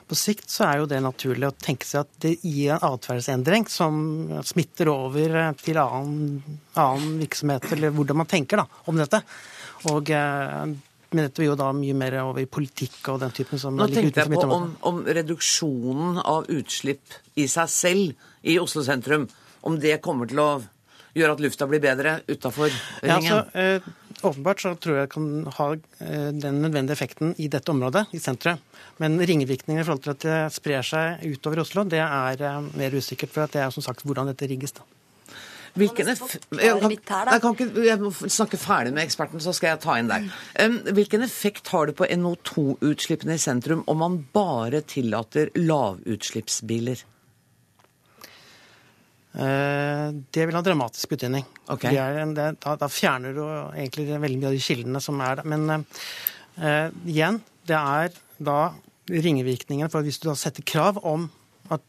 [0.09, 3.67] På sikt så er jo det naturlig å tenke seg at det gir en atferdsendring
[3.71, 3.95] som
[4.45, 6.43] smitter over til annen,
[6.79, 9.23] annen virksomhet, eller hvordan man tenker da, om dette.
[9.93, 10.75] Og, eh,
[11.13, 13.89] men dette vil jo da mye mer over i politikk og den typen som Nå
[13.93, 19.27] tenkte jeg på om, om reduksjonen av utslipp i seg selv i Oslo sentrum,
[19.63, 20.53] om det kommer til å
[21.13, 23.33] gjøre at lufta blir bedre utafor Ja, ringen.
[23.33, 23.81] altså, eh,
[24.25, 28.61] åpenbart så tror jeg kan ha eh, den nødvendige effekten i dette området, i sentrum.
[29.03, 32.97] Men ringvirkningene i forhold til at det sprer seg utover Oslo, det er eh, mer
[32.97, 33.33] usikkert.
[33.35, 34.75] For at det er som sagt hvordan dette rigges.
[34.79, 34.87] da.
[35.73, 39.71] Hvilken effekt, jeg, kan, jeg, kan ikke, jeg må snakke ferdig med eksperten, så skal
[39.71, 40.27] jeg ta inn deg.
[40.93, 47.07] Hvilken effekt har det på NO2-utslippene i sentrum om man bare tillater lavutslippsbiler?
[49.35, 51.45] Eh, Det vil ha dramatisk betydning.
[51.73, 51.91] Okay.
[51.95, 55.21] Det er en, det, da, da fjerner du egentlig veldig mye av de kildene som
[55.25, 55.49] er der.
[55.49, 55.87] Men
[56.61, 58.59] eh, igjen, det er da
[59.09, 59.91] ringevirkningen.
[59.93, 61.29] For hvis du da setter krav om
[61.73, 61.83] at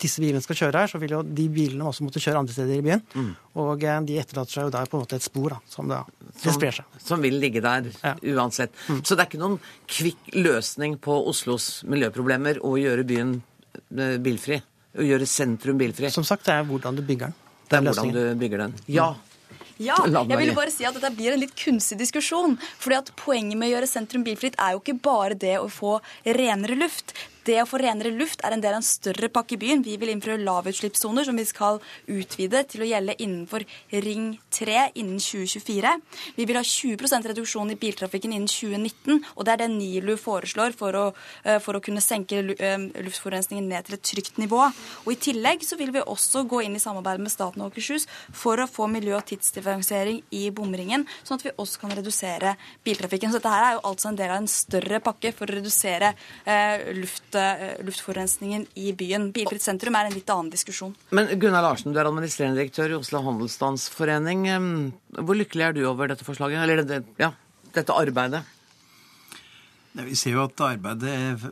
[0.00, 2.78] disse bilene skal kjøre her, så vil jo de bilene også måtte kjøre andre steder
[2.78, 3.02] i byen.
[3.16, 3.32] Mm.
[3.64, 6.02] Og eh, de etterlater seg jo der på en måte et spor da, som da
[6.40, 6.98] som sprer seg.
[7.04, 8.14] Som vil ligge der Ja.
[8.36, 8.72] uansett.
[9.02, 9.58] Så det er ikke noen
[9.90, 13.38] kvikk løsning på Oslos miljøproblemer å gjøre byen
[14.22, 14.60] bilfri?
[14.98, 16.10] Å gjøre sentrum bilfri?
[16.10, 17.36] Som sagt, det er hvordan du bygger den.
[17.70, 18.78] Det er hvordan du bygger den.
[18.90, 19.12] Ja.
[19.80, 22.58] Ja, jeg ville bare si at dette blir en litt kunstig diskusjon.
[22.82, 25.94] fordi at Poenget med å gjøre sentrum bilfritt er jo ikke bare det å få
[26.26, 27.14] renere luft.
[27.46, 29.80] Det å få renere luft er en del av en større pakke i byen.
[29.84, 31.78] Vi vil innføre lavutslippssoner som vi skal
[32.12, 33.64] utvide til å gjelde innenfor
[34.04, 35.94] Ring 3 innen 2024.
[36.36, 40.76] Vi vil ha 20% reduksjon i biltrafikken innen 2019, og det er det NILU foreslår
[40.76, 41.06] for å,
[41.44, 44.60] eh, for å kunne senke eh, luftforurensningen ned til et trygt nivå.
[45.06, 48.06] Og I tillegg så vil vi også gå inn i samarbeid med staten og Akershus
[48.36, 53.32] for å få miljø- og tidsdifferensiering i bomringen, sånn at vi også kan redusere biltrafikken.
[53.32, 56.14] Så dette her er jo altså en del av en større pakke for å redusere
[56.44, 59.28] eh, luft, luftforurensningen i byen.
[59.34, 60.94] Bilfritt sentrum er en litt annen diskusjon.
[61.14, 64.46] Men Gunnar Larsen, du er administrerende direktør i Oslo Handelsstandsforening.
[65.18, 66.64] Hvor lykkelig er du over dette forslaget?
[66.64, 67.32] Eller det, ja,
[67.74, 68.42] dette arbeidet?
[69.90, 71.46] Ja, Vi ser jo at arbeidet eh,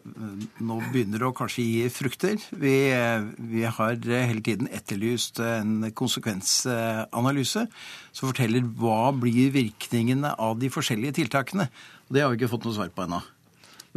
[0.63, 2.37] nå begynner å kanskje gi frukter.
[2.55, 7.65] Vi, eh, vi har eh, hele tiden etterlyst en konsekvensanalyse
[8.13, 11.67] som forteller hva blir virkningene av de forskjellige tiltakene.
[12.07, 13.21] Og Det har vi ikke fått noe svar på ennå.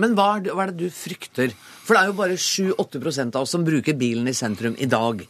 [0.02, 1.54] Men hva er, det, hva er det du frykter?
[1.86, 5.22] For det er jo bare 7-8 av oss som bruker bilen i sentrum i dag.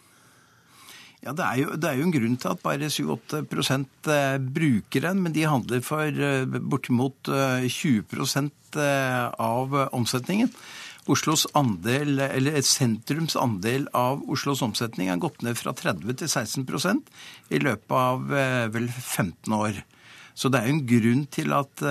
[1.21, 3.41] Ja, det er, jo, det er jo en grunn til at bare 7-8
[4.09, 8.49] eh, bruker den, men de handler for eh, bortimot eh, 20
[8.81, 10.49] eh, av omsetningen.
[11.11, 17.13] Oslos andel, eller sentrums andel av Oslos omsetning har gått ned fra 30 til 16%
[17.53, 18.25] i løpet av
[18.73, 19.81] vel 15 år.
[20.37, 21.85] Så det er jo en grunn til at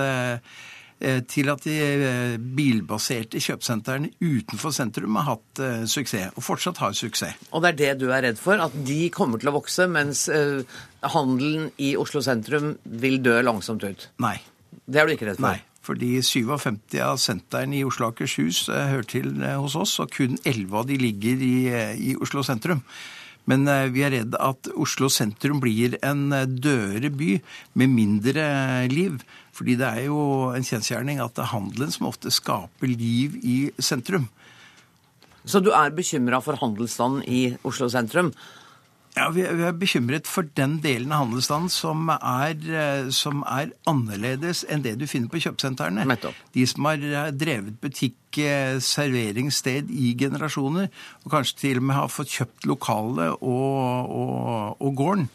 [1.01, 6.95] til at de eh, bilbaserte kjøpesentrene utenfor sentrum har hatt eh, suksess, og fortsatt har
[6.97, 7.49] suksess.
[7.51, 8.61] Og det er det du er redd for?
[8.61, 10.61] At de kommer til å vokse, mens eh,
[11.15, 14.07] handelen i Oslo sentrum vil dø langsomt ut?
[14.21, 14.37] Nei.
[14.85, 15.49] Det er du ikke redd for?
[15.49, 15.59] Nei.
[15.81, 20.13] Fordi 57 av sentrene i Oslo og Akershus eh, hører til eh, hos oss, og
[20.13, 22.85] kun 11 av de ligger i, eh, i Oslo sentrum.
[23.49, 27.31] Men eh, vi er redd at Oslo sentrum blir en eh, dødere by
[27.81, 29.21] med mindre eh, liv.
[29.61, 30.21] Fordi det er jo
[30.57, 34.23] en kjensgjerning at det er handelen som ofte skaper liv i sentrum.
[35.45, 38.31] Så du er bekymra for handelsstanden i Oslo sentrum?
[39.13, 44.63] Ja, vi er, bekymret for den delen av handelsstanden som er, eh, som er annerledes
[44.65, 46.07] enn det du finner på kjøpesentrene.
[46.09, 46.41] Nettopp.
[46.57, 50.89] De som har eh, drevet butikk, eh, serveringssted i generasjoner,
[51.21, 55.29] og kanskje til og med har fått kjøpt lokalet og, og, og gården,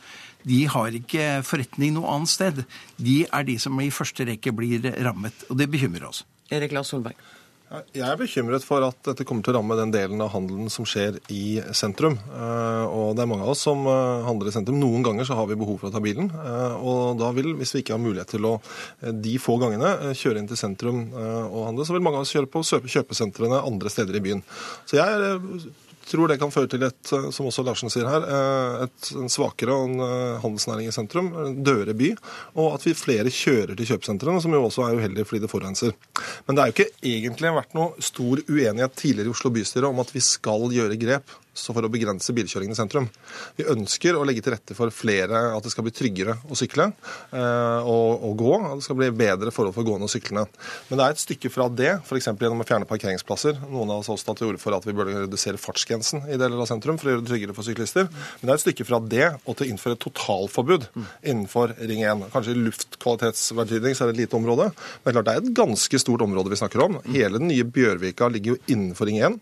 [0.46, 2.64] de har ikke forretning noe annet sted.
[2.96, 6.22] De er de som i første rekke blir rammet, og det bekymrer oss.
[6.54, 7.18] Erik Lars Solberg.
[7.90, 10.86] Jeg er bekymret for at dette kommer til å ramme den delen av handelen som
[10.86, 12.14] skjer i sentrum.
[12.14, 14.78] Eh, Og det er mange av oss som eh, handler i sentrum.
[14.78, 16.30] Noen ganger så har vi behov for å ta bilen.
[16.30, 18.52] eh, Og da vil, hvis vi ikke har mulighet til å
[19.02, 22.46] de få gangene kjøre inn til sentrum og handle, så vil mange av oss kjøre
[22.54, 24.44] på kjøpe- kjøpesentrene andre steder i byen.
[24.86, 25.66] Så jeg eh,
[26.10, 29.32] tror det kan føre til et, eh, som også Larsen sier her, eh, et, en
[29.32, 32.12] svakere eh, handelsnæring i sentrum, en dødere by,
[32.54, 35.96] og at vi flere kjører til kjøpesentrene, som jo også er uheldig fordi det forurenser.
[36.46, 40.00] Men det er jo ikke egentlig vært noe stor uenighet tidligere i Oslo bystyre om
[40.02, 43.08] at vi skal gjøre grep så for å begrense bilkjøringen i sentrum.
[43.56, 46.90] Vi ønsker å legge til rette for flere, at det skal bli tryggere å sykle
[46.90, 48.52] eh, og, og gå.
[48.58, 50.46] At det skal bli bedre forhold for gående og syklende.
[50.90, 52.30] Men det er et stykke fra det, f.eks.
[52.30, 53.60] gjennom å fjerne parkeringsplasser.
[53.72, 56.60] Noen av oss også tatt til orde for at vi burde redusere fartsgrensen i deler
[56.62, 58.10] av sentrum for å gjøre det tryggere for syklister.
[58.10, 62.28] Men det er et stykke fra det og til å innføre totalforbud innenfor Ring 1.
[62.34, 64.70] Kanskje i luftkvalitetsverdien så er det et lite område,
[65.04, 66.98] men klart det er et ganske stort område vi snakker om.
[67.08, 69.38] Hele den nye Bjørvika ligger jo innenfor Ring 1.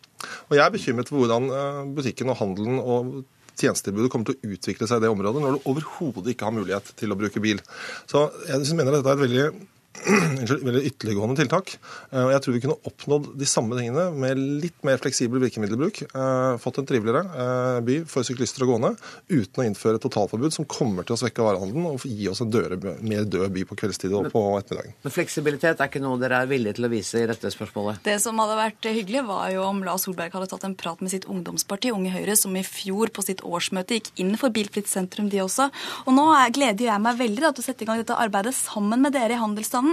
[0.48, 3.14] Og jeg er bekymret for hvordan eh, butikken og handelen og
[3.54, 6.90] tjenestetilbudet kommer til å utvikle seg i det området når du overhodet ikke har mulighet
[6.98, 7.62] til å bruke bil.
[8.10, 9.46] Så jeg mener at dette er et veldig
[10.44, 11.76] ytterliggående tiltak.
[12.10, 16.02] Eh, Og jeg tror vi kunne oppnådd de samme tingene med litt mer fleksibel virkemiddelbruk.
[16.08, 18.90] eh, Fått en triveligere eh, by for syklister og gående
[19.30, 22.78] uten å innføre totalforbud som kommer til å svekke varehandelen og gi oss en døre,
[23.04, 24.96] mer død by på kveldstid og på ettermiddagen.
[25.04, 28.02] Men fleksibilitet er ikke noe dere er villige til å vise i dette spørsmålet?
[28.06, 31.14] Det som hadde vært hyggelig, var jo om Lars Solberg hadde tatt en prat med
[31.14, 35.30] sitt ungdomsparti, Unge Høyre, som i fjor på sitt årsmøte gikk inn for bilfritt sentrum,
[35.30, 35.70] de også.
[36.06, 38.54] Og nå er- gleder jeg meg veldig da, til å sette i gang dette arbeidet
[38.54, 39.83] sammen med dere i handelsstanden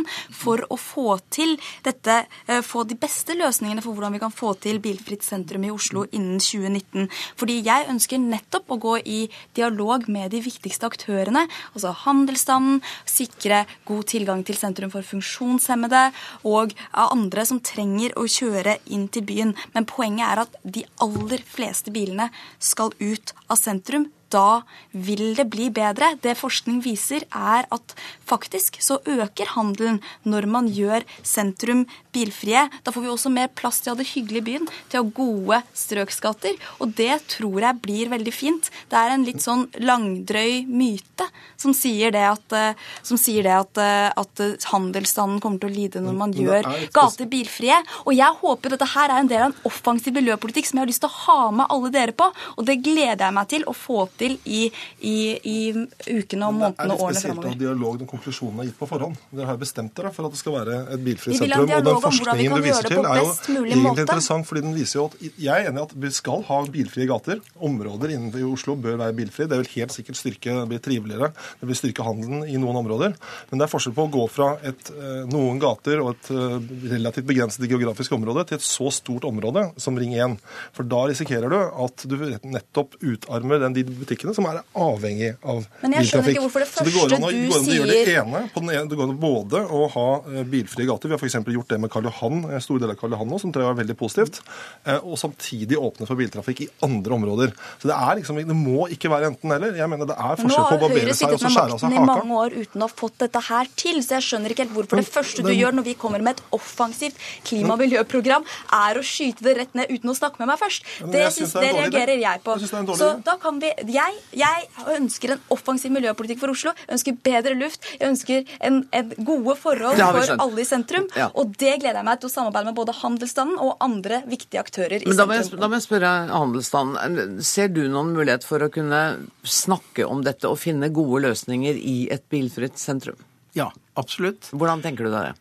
[0.41, 4.53] for å få til dette, eh, få de beste løsningene for hvordan vi kan få
[4.59, 7.09] til bilfritt sentrum i Oslo innen 2019.
[7.39, 9.21] Fordi jeg ønsker nettopp å gå i
[9.57, 16.11] dialog med de viktigste aktørene, altså handelsstanden, sikre god tilgang til sentrum for funksjonshemmede
[16.45, 19.55] og andre som trenger å kjøre inn til byen.
[19.73, 24.09] Men poenget er at de aller fleste bilene skal ut av sentrum.
[24.31, 26.13] Da vil det bli bedre.
[26.23, 27.95] Det forskning viser, er at
[28.27, 32.63] faktisk så øker handelen når man gjør sentrum bilfrie.
[32.83, 35.03] Da får vi også mer plass til å ha det hyggelig i byen, til å
[35.03, 36.59] ha gode strøksgater.
[36.83, 38.71] Og det tror jeg blir veldig fint.
[38.91, 41.27] Det er en litt sånn langdrøy myte
[41.59, 45.75] som sier det at, eh, som sier det at, eh, at handelsstanden kommer til å
[45.75, 47.77] lide når man gjør er gater bilfrie.
[48.05, 50.91] Og jeg håper dette her er en del av en offensiv miljøpolitikk som jeg har
[50.91, 52.31] lyst til å ha med alle dere på.
[52.57, 54.61] Og det gleder jeg meg til å få til i,
[55.01, 55.15] i,
[55.51, 58.89] i ukene og månedene og årene Det er litt dialog når konklusjonen er gitt på
[58.89, 59.17] forhånd.
[59.31, 61.65] Dere har bestemt dere for at det skal være et bilfritt sentrum.
[61.65, 64.05] Og den forskningen du viser til, er jo egentlig måte.
[64.05, 67.09] interessant, fordi den viser jo at jeg er enig i at vi skal ha bilfrie
[67.09, 67.41] gater.
[67.71, 69.49] Områder innenfor Oslo bør være bilfrie.
[69.51, 71.31] Det vil helt sikkert styrke, det blir triveligere,
[71.61, 73.15] det vil styrke handelen i noen områder.
[73.49, 76.57] Men det er forskjell på å gå fra et, eh, noen gater og et eh,
[76.93, 80.37] relativt begrenset geografisk område til et så stort område som Ring 1.
[80.75, 85.61] For da risikerer du at du nettopp utarmer den, de butikkene som er avhengig av
[85.63, 85.81] biltrafikk.
[85.83, 88.41] Men jeg skjønner ikke hvorfor det første det å, du gjøre det sier- ene.
[88.55, 91.37] Den ene det går an både å ha eh, bilfrie gater, vi har f.eks.
[91.55, 93.75] gjort det med Karl Johan, en store deler av Karl Johan nå, som tror jeg
[93.75, 94.41] er veldig positivt,
[94.85, 97.55] eh, og samtidig åpne for biltrafikk i andre områder.
[97.81, 99.77] Så det er liksom, det må ikke være enten-eller.
[99.79, 101.83] Jeg mener det er forskjell på å barbere seg og sittet så med skjære av
[101.83, 104.55] seg makten i mange år uten å ha fått dette her til, så jeg skjønner
[104.55, 107.83] ikke helt hvorfor det første du gjør når vi kommer med et offensivt klima- og
[107.83, 108.45] miljøprogram,
[108.81, 110.87] er å skyte det rett ned uten å snakke med meg først.
[111.11, 112.57] Det, synes, det er reagerer jeg på.
[112.97, 113.71] Så da kan vi
[114.01, 116.73] jeg, jeg ønsker en offensiv miljøpolitikk for Oslo.
[116.85, 117.87] Jeg ønsker bedre luft.
[117.99, 121.07] Jeg ønsker en, en gode forhold for alle i sentrum.
[121.17, 121.29] Ja.
[121.37, 124.97] Og det gleder jeg meg til å samarbeide med både handelsstanden og andre viktige aktører
[124.99, 127.41] i Men da må, jeg, da må jeg spørre handelsstanden.
[127.45, 129.01] Ser du noen mulighet for å kunne
[129.47, 133.19] snakke om dette og finne gode løsninger i et bilfritt sentrum?
[133.57, 134.47] Ja, absolutt.
[134.55, 135.40] Hvordan tenker du deg det?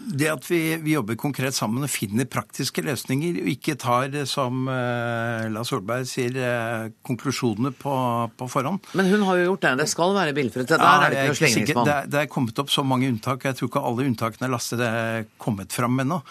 [0.00, 4.26] Det at vi, vi jobber konkret sammen og finner praktiske løsninger, og ikke tar, eh,
[4.28, 7.92] som eh, Lars Solberg sier, eh, konklusjonene på,
[8.38, 8.90] på forhånd.
[8.96, 9.74] Men hun har jo gjort det.
[9.82, 10.72] Det skal være bilfritt.
[10.72, 13.44] Der Ja, er det ikke noe ikke Det, det er kommet opp så mange unntak.
[13.44, 16.22] Jeg tror ikke alle unntakene er lastet er kommet fram ennå.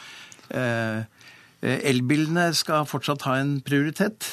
[1.60, 4.26] Elbilene skal fortsatt ha en prioritet,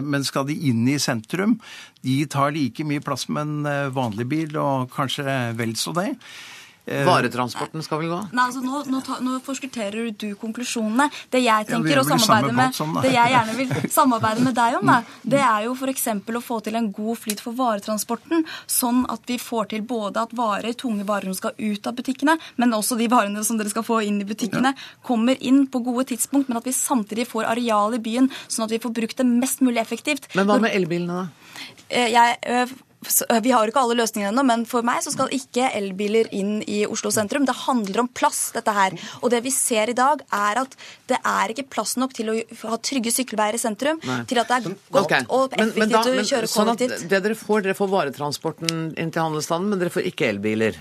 [0.00, 1.58] men skal de inn i sentrum?
[2.06, 5.26] De tar like mye plass med en vanlig bil, og kanskje
[5.58, 6.12] vel så det.
[6.88, 8.18] Eh, Varetransporten skal vel gå?
[8.32, 11.08] Nei, altså nå, nå, ta, nå forskutterer du konklusjonene.
[11.28, 14.78] Det jeg tenker ja, å samarbeide med, som det jeg gjerne vil samarbeide med deg
[14.78, 14.98] om, da,
[15.34, 16.06] det er jo f.eks.
[16.40, 18.46] å få til en god flyt for varetransporten,
[18.78, 22.38] sånn at vi får til både at varer, tunge varer som skal ut av butikkene,
[22.56, 24.72] men også de varene som dere skal få inn i butikkene,
[25.04, 28.72] kommer inn på gode tidspunkt, men at vi samtidig får areal i byen, sånn at
[28.72, 30.30] vi får brukt det mest mulig effektivt.
[30.38, 31.64] Men hva med elbilene, da?
[31.88, 32.68] Eh, Jeg, eh,
[33.42, 36.80] vi har ikke alle løsningene ennå, men for meg så skal ikke elbiler inn i
[36.88, 37.46] Oslo sentrum.
[37.46, 38.96] Det handler om plass, dette her.
[39.22, 40.74] Og det vi ser i dag, er at
[41.10, 42.36] det er ikke plass nok til å
[42.72, 45.26] ha trygge sykkelveier i sentrum, til at det er godt okay.
[45.30, 46.54] og effektivt men da- å kjøre kollektivt.
[46.56, 47.08] sånn at.
[47.14, 50.80] Det dere får, dere får varetransporten inn til handelsstanden, men dere får ikke elbiler.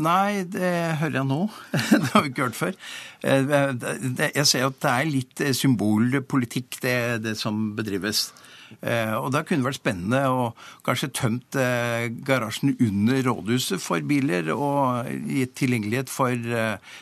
[0.00, 1.40] Nei, det hører jeg nå.
[1.92, 2.76] Det har vi ikke hørt før.
[3.22, 8.30] Eh, det- det- Jeg ser at det er litt eh, symbolpolitikk, det, det som bedrives.
[8.82, 10.54] Eh, Og da kunne det vært spennende å
[10.86, 11.58] kanskje tømt
[12.24, 16.30] garasjen under rådhuset for biler og gitt tilgjengelighet for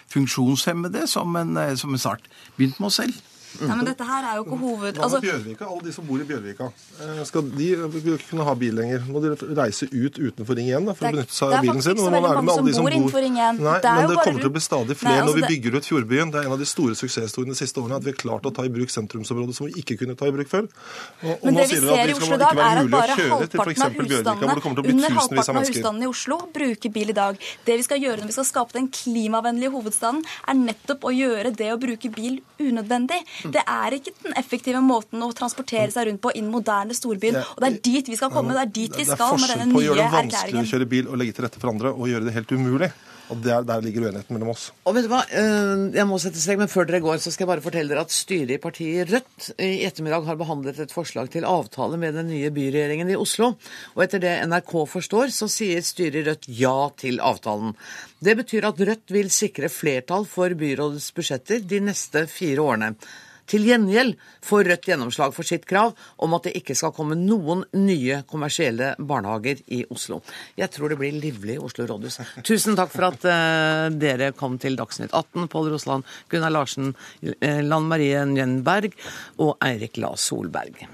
[0.08, 2.24] funksjonshemmede som en, som en start.
[2.56, 3.14] Begynt med oss selv.
[3.58, 4.98] Nei, men dette her er jo ikke hoved...
[5.02, 5.66] Altså, Bjørvika?
[5.66, 6.68] Alle de som bor i Bjørvika.
[7.02, 9.06] eh, Skal de ikke kunne ha bil lenger?
[9.08, 11.58] Må de reise ut utenfor Ring 1 da, for er- å benytte seg det av
[11.58, 11.96] er bilen faktisk sin?
[11.96, 13.58] ikke så Og hva veldig er det med mange som bor innenfor Ring 1.
[13.58, 15.38] Nei, Det er men det bare kommer til å bli stadig Nei, flere altså når
[15.40, 16.32] vi bygger ut Fjordbyen.
[16.32, 18.52] Det er en av de store suksesshistoriene de siste årene at vi har klart å
[18.54, 20.68] ta i bruk sentrumsområdet som vi ikke kunne ta i bruk før.
[20.68, 23.16] Og, og Men det vi sier dere ser i Oslo i dag, er at bare
[23.18, 27.40] halvparten av det husstandene under halvparten av husstandene i Oslo bruker bil i dag.
[27.64, 31.52] Det vi skal gjøre når vi skal skape den klimavennlige hovedstaden, er nettopp å gjøre
[31.56, 33.20] det å bruke bil unødvendig.
[33.44, 33.52] Mm.
[33.54, 37.38] Det er ikke den effektive måten å transportere seg rundt på i den moderne storbyen.
[37.56, 38.56] Og det er dit vi skal komme.
[38.56, 39.78] Det er dit vi skal med denne nye erklæringen.
[39.78, 41.62] Det er forskjell på å gjøre det vanskelig å kjøre bil og legge til rette
[41.62, 42.90] for andre, og gjøre det helt umulig.
[43.28, 44.70] Og der, der ligger uenigheten mellom oss.
[44.88, 47.44] Og vet du hva, Eh, Jeg må sette strek, men før dere går, så skal
[47.44, 51.28] jeg bare fortelle dere at styret i partiet Rødt i ettermiddag har behandlet et forslag
[51.34, 53.50] til avtale med den nye byregjeringen i Oslo.
[53.96, 57.76] Og etter det NRK forstår, så sier styret i Rødt ja til avtalen.
[58.24, 62.94] Det betyr at Rødt vil sikre flertall for byrådets budsjetter de neste fire årene.
[63.48, 65.94] Til gjengjeld får Rødt gjennomslag for sitt krav
[66.24, 70.20] om at det ikke skal komme noen nye kommersielle barnehager i Oslo.
[70.58, 72.20] Jeg tror det blir livlig i Oslo rådhus.
[72.44, 75.48] Tusen takk for at uh, dere kom til Dagsnytt 18.
[75.52, 76.92] Pål Rosland, Gunnar Larsen,
[77.40, 78.92] eh, Lan Marie Njenberg
[79.40, 80.84] og Eirik La Solberg.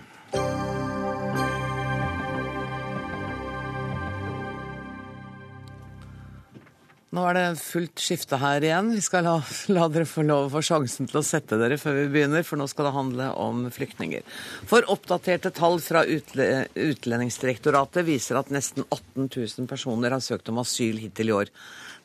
[7.15, 8.89] Nå er det fullt skifte her igjen.
[8.97, 9.35] Vi skal la,
[9.71, 12.59] la dere få lov å få sjansen til å sette dere før vi begynner, for
[12.59, 14.25] nå skal det handle om flyktninger.
[14.71, 20.59] For oppdaterte tall fra utle, Utlendingsdirektoratet viser at nesten 18 000 personer har søkt om
[20.65, 21.53] asyl hittil i år.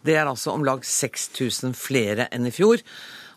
[0.05, 2.83] Det er altså om lag 6000 flere enn i fjor.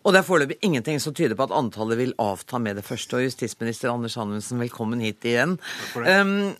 [0.02, 3.16] Og det er foreløpig ingenting som tyder på at antallet vil avta med det første.
[3.16, 5.56] Og justisminister Anders Anundsen, velkommen hit igjen.
[5.96, 6.52] Um,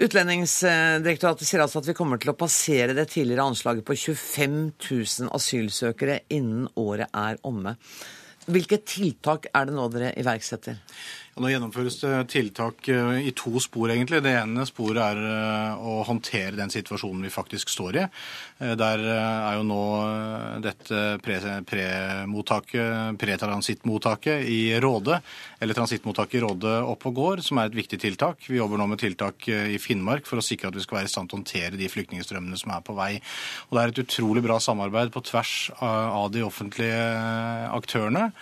[0.00, 5.28] Utlendingsdirektoratet sier altså at vi kommer til å passere det tidligere anslaget på 25 000
[5.36, 7.74] asylsøkere innen året er omme.
[8.48, 10.78] Hvilke tiltak er det nå dere iverksetter?
[11.38, 14.18] Nå gjennomføres det tiltak eh, i to spor, egentlig.
[14.24, 18.06] Det ene sporet er eh, å håndtere den situasjonen vi faktisk står i.
[18.58, 19.84] Eh, Der er jo nå
[20.64, 25.20] dette pre-mottaket, pretransittmottaket i Råde,
[25.62, 28.42] eller transittmottaket i Råde opp og går, som er et viktig tiltak.
[28.50, 31.14] Vi jobber nå med tiltak i Finnmark for å sikre at vi skal være i
[31.14, 33.12] stand til å håndtere de flyktningstrømmene som er på vei.
[33.70, 37.06] Og Det er et utrolig bra samarbeid på tvers av de offentlige
[37.70, 38.32] aktørene.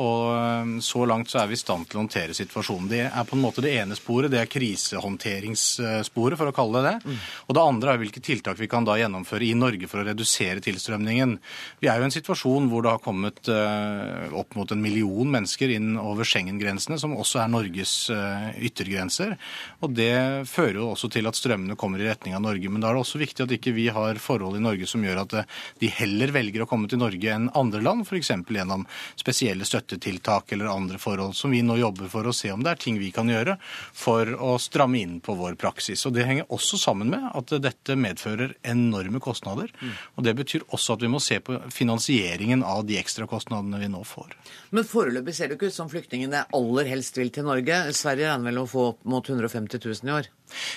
[0.00, 2.88] Og så langt så er vi i stand til å håndtere situasjonen.
[2.88, 6.92] Det er på en måte det ene sporet, det er krisehåndteringssporet, for å kalle det
[6.92, 7.16] det.
[7.48, 10.62] Og det andre er hvilke tiltak vi kan da gjennomføre i Norge for å redusere
[10.64, 11.36] tilstrømningen.
[11.82, 15.28] Vi er jo i en situasjon hvor det har kommet uh, opp mot en million
[15.28, 19.36] mennesker inn over Schengen-grensene, som også er Norges uh, yttergrenser.
[19.84, 22.72] Og det fører jo også til at strømmene kommer i retning av Norge.
[22.72, 25.24] Men da er det også viktig at ikke vi har forhold i Norge som gjør
[25.26, 28.32] at uh, de heller velger å komme til Norge enn andre land, f.eks.
[28.52, 28.86] gjennom
[29.20, 32.80] spesielle støttetiltak eller andre forhold som vi nå jobber for å se om det er
[32.80, 33.56] ting vi kan gjøre
[33.92, 36.06] for å stramme inn på vår praksis.
[36.06, 39.72] Og Det henger også sammen med at dette medfører enorme kostnader.
[40.16, 44.04] Og Det betyr også at vi må se på finansieringen av de ekstrakostnadene vi nå
[44.04, 44.36] får.
[44.70, 47.84] Men foreløpig ser det ikke ut som flyktningene aller helst vil til Norge.
[47.96, 50.30] Sverige regner vel å få opp mot 150 000 i år?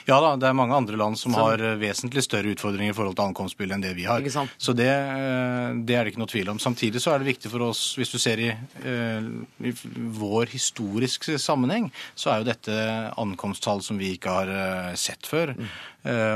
[0.10, 3.18] Ja da, det er mange andre land som har eh, vesentlig større utfordringer i forhold
[3.18, 4.24] til ankomstbildet enn det vi har.
[4.58, 6.62] Så det, eh, det er det ikke noe tvil om.
[6.62, 9.30] Samtidig så er det viktig for oss, hvis du ser i, eh,
[9.66, 9.74] i
[10.20, 12.80] vår historiske sammenheng, så er jo dette
[13.22, 14.54] ankomsttall som vi ikke har
[15.00, 15.56] sett før.
[15.56, 15.70] Mm.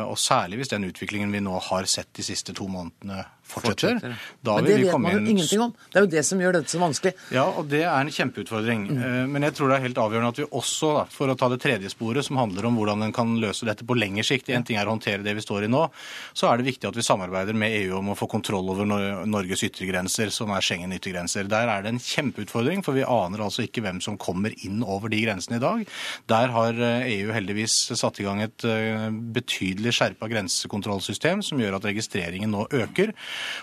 [0.10, 4.00] Og særlig hvis den utviklingen vi nå har sett de siste to månedene fortsetter.
[4.00, 4.32] Fortsetter.
[4.46, 5.74] Da Men det vet man jo ingenting om.
[5.90, 7.14] Det er jo det som gjør dette så vanskelig.
[7.36, 8.86] ja, og det er en kjempeutfordring.
[8.90, 9.34] Mm.
[9.34, 11.92] Men jeg tror det er helt avgjørende at vi også, for å ta det tredje
[11.94, 14.88] sporet, som handler om hvordan en kan løse dette på lengre sikt, en ting er
[14.88, 15.86] å håndtere det vi står i nå,
[16.38, 19.64] så er det viktig at vi samarbeider med EU om å få kontroll over Norges
[19.68, 21.50] yttergrenser, som er Schengen-yttergrenser.
[21.50, 25.12] Der er det en kjempeutfordring, for vi aner altså ikke hvem som kommer inn over
[25.12, 25.86] de grensene i dag.
[26.30, 31.80] Der har eh, EU heldigvis satt i gang et eh, betydelig skjerpa grensekontrollsystem som gjør
[31.80, 33.14] at registreringen nå øker.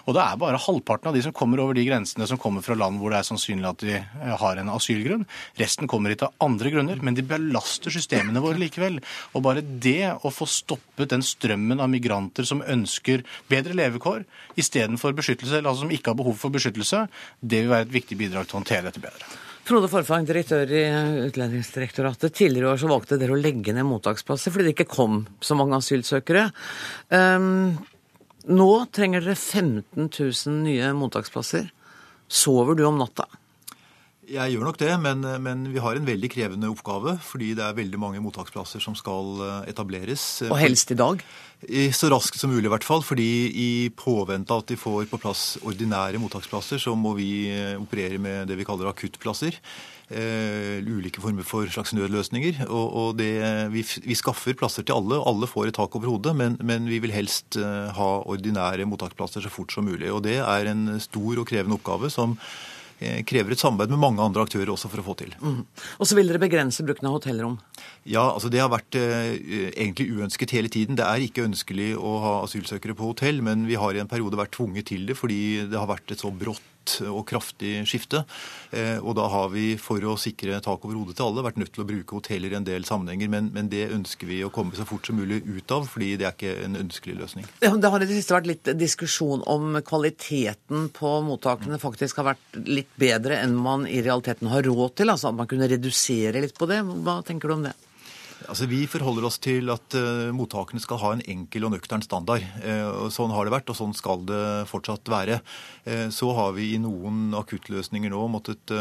[0.07, 2.77] Og det er bare halvparten av de som kommer over de grensene som kommer fra
[2.79, 5.27] land hvor det er sannsynlig at de eh, har en asylgrunn.
[5.61, 9.01] Resten kommer hit av andre grunner, men de belaster systemene våre likevel.
[9.35, 14.24] Og bare det å få stoppet den strømmen av migranter som ønsker bedre levekår
[14.61, 17.07] istedenfor beskyttelse, eller altså som ikke har behov for beskyttelse,
[17.41, 19.37] det vil være et viktig bidrag til å håndtere dette bedre.
[19.66, 20.85] Frode Forfang, direktør i
[21.27, 22.31] Utlendingsdirektoratet.
[22.39, 25.57] Tidligere i år så valgte dere å legge ned mottaksplasser fordi det ikke kom så
[25.59, 26.45] mange asylsøkere.
[27.11, 27.74] Um,
[28.47, 31.72] nå trenger dere 15 000 nye mottaksplasser.
[32.26, 33.26] Sover du om natta?
[34.26, 37.14] Jeg gjør nok det, men, men, vi har en veldig krevende oppgave.
[37.22, 40.24] Fordi det er veldig mange mottaksplasser som skal eh, etableres.
[40.49, 41.22] Og helst i dag?
[41.94, 43.05] Så raskt som mulig, i hvert fall.
[43.07, 47.76] fordi i påvente av at de får på plass ordinære mottaksplasser, så må vi eh,
[47.78, 49.61] operere med det vi kaller akuttplasser.
[50.07, 52.61] Uh, ulike former for slags nødløsninger.
[52.68, 53.32] Og, og det,
[53.72, 55.18] vi, vi, skaffer plasser til alle.
[55.18, 59.42] Alle får et tak over hodet, men, men vi vil helst uh, ha ordinære mottaksplasser
[59.42, 60.12] så fort som mulig.
[60.14, 62.38] Og det er en stor og krevende oppgave som
[62.96, 65.34] krever et samarbeid med mange andre aktører også for å få til.
[65.42, 65.59] Mm.
[66.00, 67.59] Og så vil dere begrense bruken av hotellrom?
[68.09, 69.34] Ja, altså det har vært eh,
[69.74, 70.96] egentlig uønsket hele tiden.
[70.96, 74.40] Det er ikke ønskelig å ha asylsøkere på hotell, men vi har i en periode
[74.40, 76.64] vært tvunget til det fordi det har vært et så brått
[77.07, 78.22] og kraftig skifte.
[78.70, 81.72] Eh, og da har vi, for å sikre tak over hodet til alle, vært nødt
[81.74, 83.30] til å bruke hoteller i en del sammenhenger.
[83.32, 86.28] Men, men det ønsker vi å komme så fort som mulig ut av, fordi det
[86.28, 87.49] er ikke en ønskelig løsning.
[87.61, 92.61] Det har i det siste vært litt diskusjon om kvaliteten på mottakene faktisk har vært
[92.66, 95.12] litt bedre enn man i realiteten har råd til.
[95.12, 96.82] Altså at man kunne redusere litt på det.
[97.07, 97.76] Hva tenker du om det?
[98.45, 102.45] Altså, Vi forholder oss til at uh, mottakene skal ha en enkel og nøktern standard.
[102.61, 105.41] Uh, og Sånn har det vært, og sånn skal det fortsatt være.
[105.87, 108.74] Uh, så har vi i noen akuttløsninger nå måttet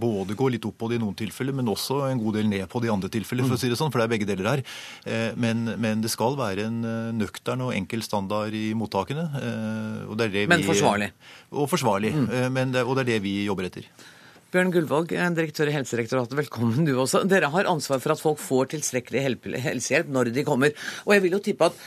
[0.00, 2.64] både gå litt opp på det i noen tilfeller, men også en god del ned
[2.72, 4.62] på de andre tilfeller, for å si det sånn, for det er begge deler her.
[5.40, 6.80] Men, men, det skal være en
[7.18, 9.26] nøktern og enkel standard i mottakene.
[10.08, 11.10] og det er det vi, men forsvarlig?
[11.52, 12.14] Og forsvarlig.
[12.14, 12.28] Mm.
[12.54, 13.88] Men det, og det er det vi jobber etter.
[14.52, 17.22] Bjørn Gullvåg, direktør i Helsedirektoratet, velkommen du også.
[17.24, 19.22] Dere har ansvar for at folk får tilstrekkelig
[19.64, 20.74] helsehjelp når de kommer.
[21.06, 21.78] Og jeg vil jo tippe at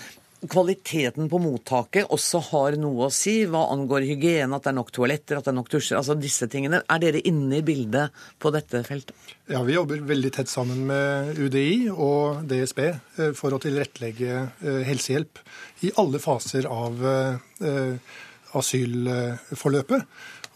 [0.49, 4.89] kvaliteten på mottaket også har noe å si hva angår hygiene, at det er nok
[4.97, 6.81] toaletter, at det er nok dusjer, altså disse tingene.
[6.89, 9.13] Er dere inne i bildet på dette feltet?
[9.45, 14.85] Ja, vi jobber veldig tett sammen med UDI og DSB eh, for å tilrettelegge eh,
[14.89, 15.41] helsehjelp
[15.85, 18.15] i alle faser av eh,
[18.57, 20.09] asylforløpet.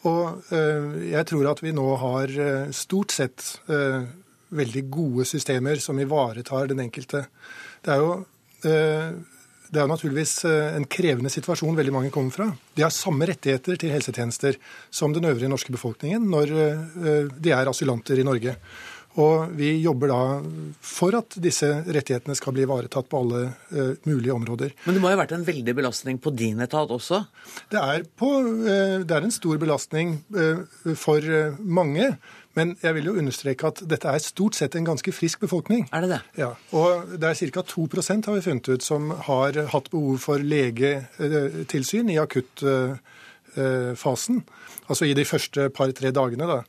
[0.08, 4.06] Og eh, jeg tror at vi nå har eh, stort sett eh,
[4.56, 7.26] veldig gode systemer som ivaretar den enkelte.
[7.84, 8.14] Det er jo
[8.60, 12.48] det er naturligvis en krevende situasjon veldig mange kommer fra.
[12.76, 14.58] De har samme rettigheter til helsetjenester
[14.92, 16.52] som den øvrige norske befolkningen når
[17.40, 18.58] de er asylanter i Norge.
[19.18, 20.18] Og vi jobber da
[20.86, 23.40] for at disse rettighetene skal bli ivaretatt på alle
[23.74, 24.70] uh, mulige områder.
[24.86, 27.18] Men det må jo ha vært en veldig belastning på din etat også?
[27.72, 30.08] Det er, på, uh, det er en stor belastning
[30.38, 30.60] uh,
[30.94, 31.20] for
[31.60, 32.18] mange.
[32.58, 35.82] Men jeg vil jo understreke at dette er stort sett en ganske frisk befolkning.
[35.96, 36.22] Er det det?
[36.42, 37.62] Ja, Og det er ca.
[37.62, 44.38] 2% har vi funnet ut som har hatt behov for legetilsyn i akuttfasen.
[44.90, 46.46] Altså i de første par-tre dagene.
[46.50, 46.64] da.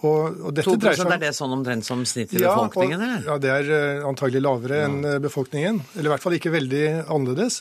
[0.00, 1.06] Og, og dette 2 seg.
[1.12, 3.04] Er det sånn omtrent som snittet i ja, befolkningen?
[3.04, 3.24] eller?
[3.28, 4.88] Ja, det er uh, antagelig lavere ja.
[4.88, 5.80] enn uh, befolkningen.
[5.96, 7.60] Eller i hvert fall ikke veldig annerledes.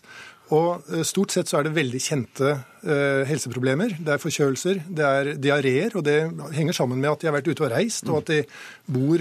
[0.55, 3.97] Og uh, stort sett så er det veldig kjente helseproblemer.
[3.99, 6.13] Det er forkjølelser, det er diareer, og det
[6.55, 8.37] henger sammen med at de har vært ute og reist, og at de
[8.95, 9.19] bor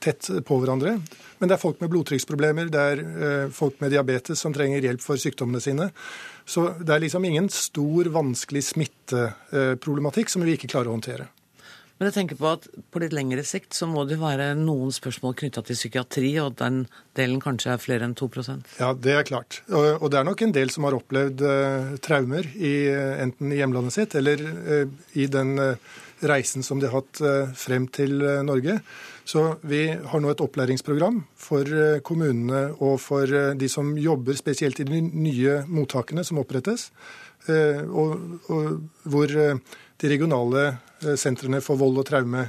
[0.00, 0.94] tett på hverandre.
[1.36, 5.20] Men det er folk med blodtrykksproblemer, det er folk med diabetes som trenger hjelp for
[5.20, 5.90] sykdommene sine.
[6.48, 11.28] Så det er liksom ingen stor, vanskelig smitteproblematikk som vi ikke klarer å håndtere.
[11.98, 15.36] Men jeg tenker på at på litt lengre sikt så må det være noen spørsmål
[15.38, 16.80] knytta til psykiatri, og den
[17.14, 19.60] delen kanskje er flere enn 2% Ja, det er klart.
[19.70, 22.74] Og, det er nok en del som har opplevd uh, traumer i,
[23.22, 25.54] enten i hjemlandet sitt eller uh, i den
[26.26, 27.18] reisen som de har hatt
[27.58, 28.76] frem til Norge.
[29.26, 31.66] Så vi har nå et opplæringsprogram for
[32.06, 33.26] kommunene og for
[33.58, 36.92] de som jobber spesielt i de nye mottakene som opprettes,
[37.50, 38.22] og,
[38.54, 38.68] og
[39.02, 39.34] hvor
[40.02, 40.66] de regionale
[41.04, 42.42] eh, sentrene for vold og traume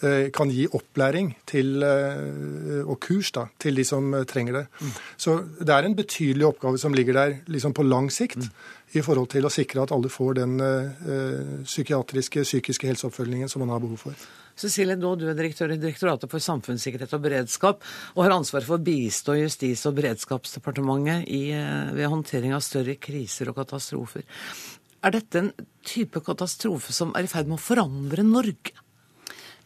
[0.00, 4.64] eh, kan gi opplæring til, eh, og kurs da, til de som trenger det.
[4.80, 4.94] Mm.
[5.26, 8.48] Så det er en betydelig oppgave som ligger der liksom på lang sikt mm.
[8.96, 13.74] i forhold til å sikre at alle får den uh, psykiatriske, psykiske helseoppfølgingen som man
[13.74, 14.26] har behov for.
[14.56, 17.82] Cecilie Daa, du er direktør i Direktoratet for samfunnssikkerhet og beredskap
[18.14, 21.42] og har ansvar for å bistå Justis- og beredskapsdepartementet i,
[21.92, 24.24] ved håndtering av større kriser og katastrofer.
[25.04, 25.52] Er dette en
[25.86, 28.74] type katastrofe som er i ferd med å forandre Norge?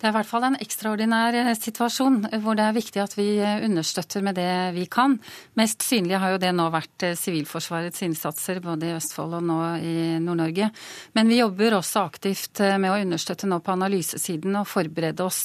[0.00, 3.26] Det er i hvert fall en ekstraordinær eh, situasjon hvor det er viktig at vi
[3.36, 5.18] eh, understøtter med det vi kan.
[5.60, 9.58] Mest synlig har jo det nå vært eh, Sivilforsvarets innsatser både i Østfold og nå
[9.76, 10.70] i Nord-Norge.
[11.18, 15.42] Men vi jobber også aktivt med å understøtte nå på analysesiden og forberede oss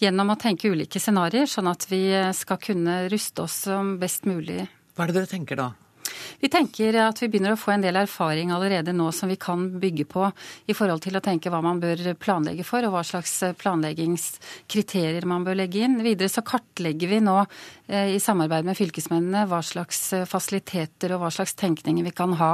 [0.00, 4.62] gjennom å tenke ulike scenarioer, sånn at vi skal kunne ruste oss som best mulig.
[4.96, 5.72] Hva er det dere tenker da?
[6.40, 9.66] Vi tenker at vi begynner å få en del erfaring allerede nå som vi kan
[9.80, 10.26] bygge på
[10.68, 15.46] i forhold til å tenke hva man bør planlegge for, og hva slags planleggingskriterier man
[15.46, 15.96] bør legge inn.
[16.04, 21.24] Videre så kartlegger vi nå eh, i samarbeid med fylkesmennene hva slags eh, fasiliteter og
[21.24, 22.52] hva slags tenkninger vi kan ha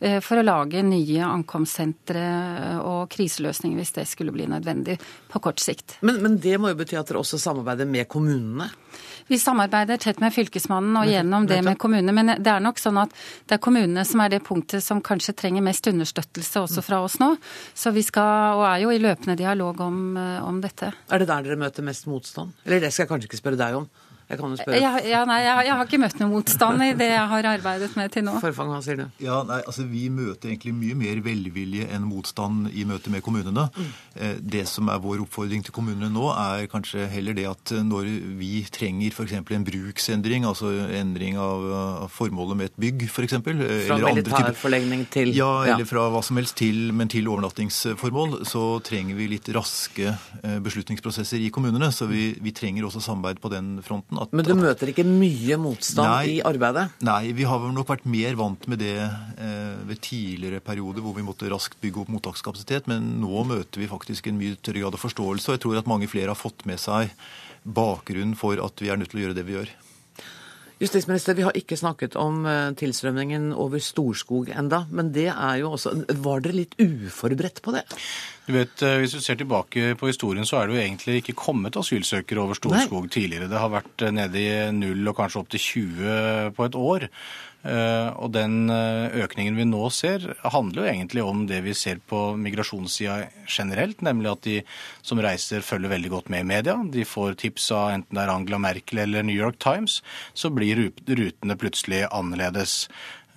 [0.00, 2.26] eh, for å lage nye ankomstsentre
[2.82, 4.98] og kriseløsninger hvis det skulle bli nødvendig
[5.30, 5.98] på kort sikt.
[6.00, 8.70] Men, men det må jo bety at dere også samarbeider med kommunene?
[9.28, 12.14] Vi samarbeider tett med Fylkesmannen og gjennom det med kommunene.
[12.16, 13.12] Men det er nok sånn at
[13.46, 17.18] det er kommunene som er det punktet som kanskje trenger mest understøttelse også fra oss
[17.20, 17.34] nå.
[17.76, 20.94] Så vi skal, og er jo i løpende dialog om, eh, om dette.
[21.10, 22.56] Er det der dere møter mest motstand?
[22.64, 23.90] Eller det skal jeg kanskje ikke spørre deg om.
[24.28, 24.80] Jeg kan jo spørre.
[24.80, 27.90] Ja, ja, nei, jeg, jeg har ikke møtt noen motstand i det jeg har arbeidet
[27.96, 28.34] med til nå.
[28.42, 29.04] Forfang, hva sier du?
[29.24, 33.68] Ja, nei, altså Vi møter egentlig mye mer velvilje enn motstand i møte med kommunene.
[33.72, 33.88] Mm.
[34.54, 38.60] Det som er vår oppfordring til kommunene nå, er kanskje heller det at når vi
[38.74, 39.32] trenger f.eks.
[39.38, 43.38] en bruksendring, altså endring av formålet med et bygg f.eks.
[43.88, 49.16] Fra militærforlegning til Ja, eller fra hva som helst til, men til overnattingsformål, så trenger
[49.18, 51.90] vi litt raske eh, beslutningsprosesser i kommunene.
[51.94, 54.17] Så vi, vi trenger også samarbeid på den fronten.
[54.18, 56.38] At, Men du møter ikke mye motstand Nei.
[56.38, 56.88] i arbeidet?
[57.06, 61.14] Nei, vi har vel nok vært mer vant med det eh, ved tidligere perioder hvor
[61.16, 64.98] vi måtte raskt bygge opp mottakskapasitet, men nå møter vi faktisk en mye større grad
[64.98, 67.14] av forståelse, og jeg tror at mange flere har fått med seg
[67.68, 69.76] bakgrunnen for at vi er nødt til å gjøre det vi gjør.
[70.78, 75.72] Justisminister, vi har ikke snakket om eh, tilstrømningen over Storskog enda, men det er jo
[75.74, 77.82] også Var dere litt uforberedt på det?
[78.46, 81.34] Du vet, eh, Hvis du ser tilbake på historien, så er det jo egentlig ikke
[81.42, 83.50] kommet asylsøkere over Storskog tidligere.
[83.50, 87.08] Det har vært eh, nede i null og kanskje opp til 20 på et år.
[87.66, 91.98] Eh, Og den eh, økningen vi nå ser, handler jo egentlig om det vi ser
[92.06, 94.56] på migrasjonssida generelt, nemlig at de
[95.02, 96.76] som reiser følger veldig godt med i media.
[96.92, 100.00] De får tips av enten det er Angela Merkel eller New York Times,
[100.34, 100.78] så blir
[101.08, 102.86] rutene plutselig annerledes.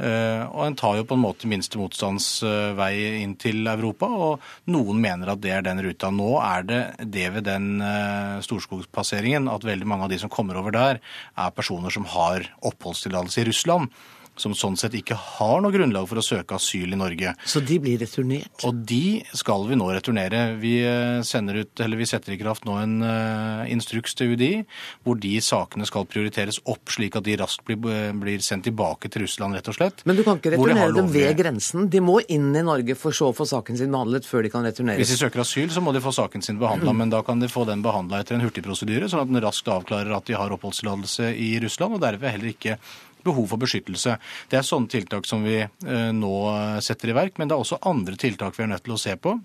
[0.01, 4.07] Eh, Og en tar jo på en måte minste motstands eh, vei inn til Europa,
[4.09, 6.09] og noen mener at det er den ruta.
[6.09, 6.81] Nå er det
[7.13, 11.01] det ved den eh, Storskogspasseringen at veldig mange av de som kommer over der,
[11.37, 13.93] er personer som har oppholdstillatelse i Russland.
[14.39, 17.33] Som sånn sett ikke har noe grunnlag for å søke asyl i Norge.
[17.45, 18.63] Så de blir returnert?
[18.67, 20.57] Og de skal vi nå returnere.
[20.61, 24.65] Vi, eh, ut, eller vi setter i kraft nå en eh, instruks til UDI,
[25.03, 27.77] hvor de sakene skal prioriteres opp, slik at de raskt blir,
[28.17, 30.05] blir sendt tilbake til Russland, rett og slett.
[30.07, 31.89] Men du kan ikke returnere de returnere dem ved grensen.
[31.91, 34.65] De må inn i Norge for så å få saken sin behandlet før de kan
[34.65, 35.01] returneres.
[35.01, 37.49] Hvis de søker asyl, så må de få saken sin behandla, men da kan de
[37.51, 41.31] få den behandla etter en hurtigprosedyre, sånn at den raskt avklarer at de har oppholdstillatelse
[41.35, 42.77] i Russland, og derved heller ikke
[43.25, 44.17] behov for beskyttelse.
[44.51, 46.35] Det er sånne tiltak som vi eh, nå
[46.83, 49.17] setter i verk, men det er også andre tiltak vi er nødt til å se
[49.19, 49.37] på.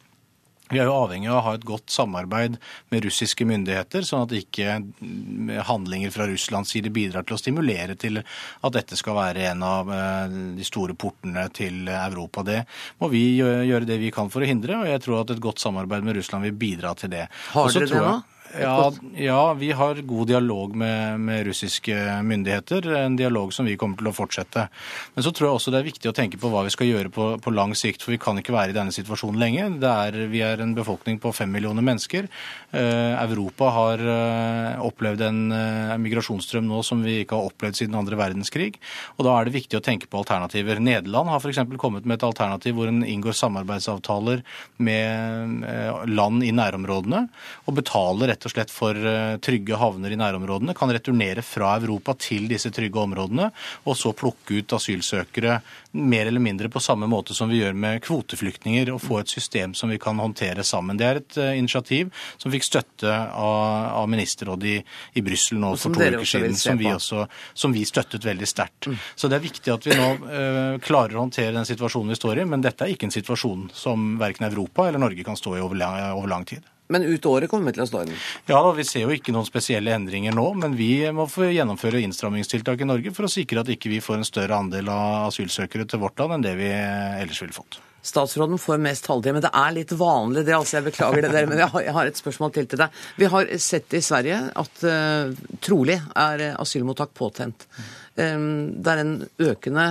[0.67, 2.57] Vi er jo avhengig av å ha et godt samarbeid
[2.91, 7.95] med russiske myndigheter, sånn at ikke mm, handlinger fra Russlands side bidrar til å stimulere
[7.95, 12.43] til at dette skal være en av eh, de store portene til Europa.
[12.47, 12.65] Det
[12.99, 15.63] må vi gjøre det vi kan for å hindre, og jeg tror at et godt
[15.63, 17.29] samarbeid med Russland vil bidra til det.
[17.55, 18.17] Har dere det nå?
[18.61, 22.87] Ja, ja, vi har god dialog med, med russiske myndigheter.
[22.97, 24.67] En dialog som vi kommer til å fortsette.
[25.15, 27.13] Men så tror jeg også det er viktig å tenke på hva vi skal gjøre
[27.13, 28.05] på, på lang sikt.
[28.05, 29.67] For vi kan ikke være i denne situasjonen lenge.
[29.83, 32.29] Det er, vi er en befolkning på fem millioner mennesker.
[32.71, 37.99] Eh, Europa har eh, opplevd en eh, migrasjonsstrøm nå som vi ikke har opplevd siden
[37.99, 38.77] andre verdenskrig.
[39.17, 40.81] Og da er det viktig å tenke på alternativer.
[40.81, 41.63] Nederland har f.eks.
[41.83, 44.45] kommet med et alternativ hvor en inngår samarbeidsavtaler
[44.87, 47.27] med eh, land i nærområdene
[47.67, 52.15] og betaler rett og slett for eh, trygge havner i nærområdene, kan returnere fra Europa
[52.21, 53.51] til disse trygge områdene,
[53.89, 55.61] og så plukke ut asylsøkere
[55.97, 59.75] mer eller mindre på samme måte som vi gjør med kvoteflyktninger, og få et system
[59.75, 61.01] som vi kan håndtere sammen.
[61.01, 64.77] Det er et eh, initiativ som fikk støtte av, av ministerrådet i,
[65.17, 67.27] i Brussel nå for to uker siden, som vi, også,
[67.57, 68.91] som vi støttet veldig sterkt.
[69.17, 72.43] Så det er viktig at vi nå eh, klarer å håndtere den situasjonen vi står
[72.43, 75.65] i, men dette er ikke en situasjon som verken Europa eller Norge kan stå i
[75.65, 76.65] over lang, over lang tid.
[76.93, 78.21] Men ut året kommer vi til å stå i den.
[78.47, 82.03] Ja, da, Vi ser jo ikke noen spesielle endringer nå, men vi må få gjennomføre
[82.07, 85.89] innstrammingstiltak i Norge for å sikre at ikke vi får en større andel av asylsøkere
[85.91, 87.81] til vårt land enn det vi ellers ville fått.
[88.07, 90.55] Statsråden får mest taletid, men det er litt vanlig det.
[90.55, 93.01] altså Jeg beklager det, dere, men jeg har, et spørsmål til til deg.
[93.19, 95.33] Vi har sett i Sverige at uh,
[95.65, 97.67] trolig er asylmottak påtent.
[98.15, 99.17] Um, det er en
[99.49, 99.89] økende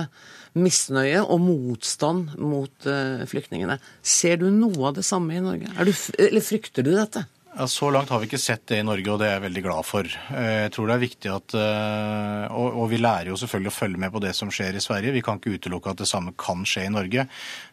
[0.56, 3.78] misnøye og motstand mot eh, flyktningene.
[4.02, 5.68] Ser du noe av det samme i Norge?
[5.76, 5.92] Du,
[6.26, 7.26] eller frykter du dette?
[7.56, 9.62] Ja, Så langt har vi ikke sett det i Norge, og det er jeg veldig
[9.64, 10.04] glad for.
[10.36, 13.76] Eh, Jeg tror det er viktig at eh, Og, og vi lærer jo selvfølgelig å
[13.78, 15.14] følge med på det som skjer i Sverige.
[15.16, 17.24] Vi kan ikke utelukke at det samme kan skje i Norge.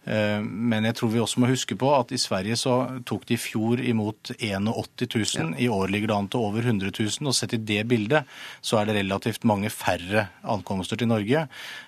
[0.05, 2.75] Eh, Men jeg tror vi også må huske på at i Sverige så
[3.07, 5.07] tok de i fjor imot 81
[5.39, 5.55] 000.
[5.59, 7.29] I år ligger det an til over 100 000.
[7.29, 8.27] Og sett i det bildet
[8.61, 11.47] så er det relativt mange færre ankomster til Norge.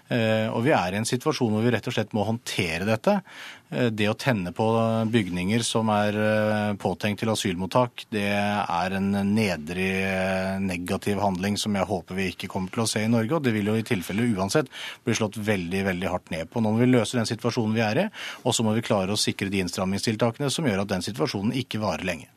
[0.10, 3.20] Eh, Og vi er i en situasjon hvor vi rett og slett må håndtere dette.
[3.72, 4.66] Eh, Det å tenne på
[5.12, 6.14] bygninger som er
[6.80, 12.72] påtenkt til asylmottak, det er en nedrig negativ handling som jeg håper vi ikke kommer
[12.72, 13.34] til å se i Norge.
[13.36, 14.70] Og det vil jo i tilfelle uansett
[15.04, 16.62] bli slått veldig veldig hardt ned på.
[16.62, 18.05] Nå må vi løse den situasjonen vi er i,
[18.44, 21.82] og så må vi klare å sikre de innstrammingstiltakene som gjør at den situasjonen ikke
[21.84, 22.35] varer lenge.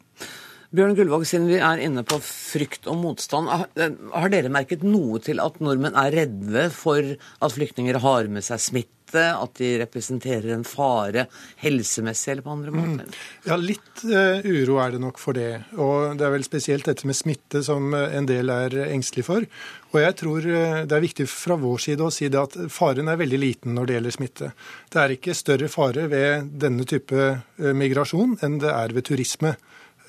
[0.69, 5.41] Bjørn Gullvåg, siden vi er inne på frykt og motstand, har, dere merket noe til
[5.41, 8.95] at nordmenn er redde for at flyktninger har med seg smitte?
[9.09, 11.23] At de representerer en fare
[11.63, 13.15] helsemessig eller på andre måter?
[13.49, 15.63] Ja, litt uh, uro er det nok for det.
[15.81, 19.49] Og det er vel spesielt dette med smitte som eh, en del er engstelig for.
[19.95, 23.09] Og jeg tror uh, det er viktig fra vår side å si det at faren
[23.09, 24.53] er veldig liten når det gjelder smitte.
[24.93, 29.57] Det er ikke større fare ved denne type migrasjon enn det er ved turisme.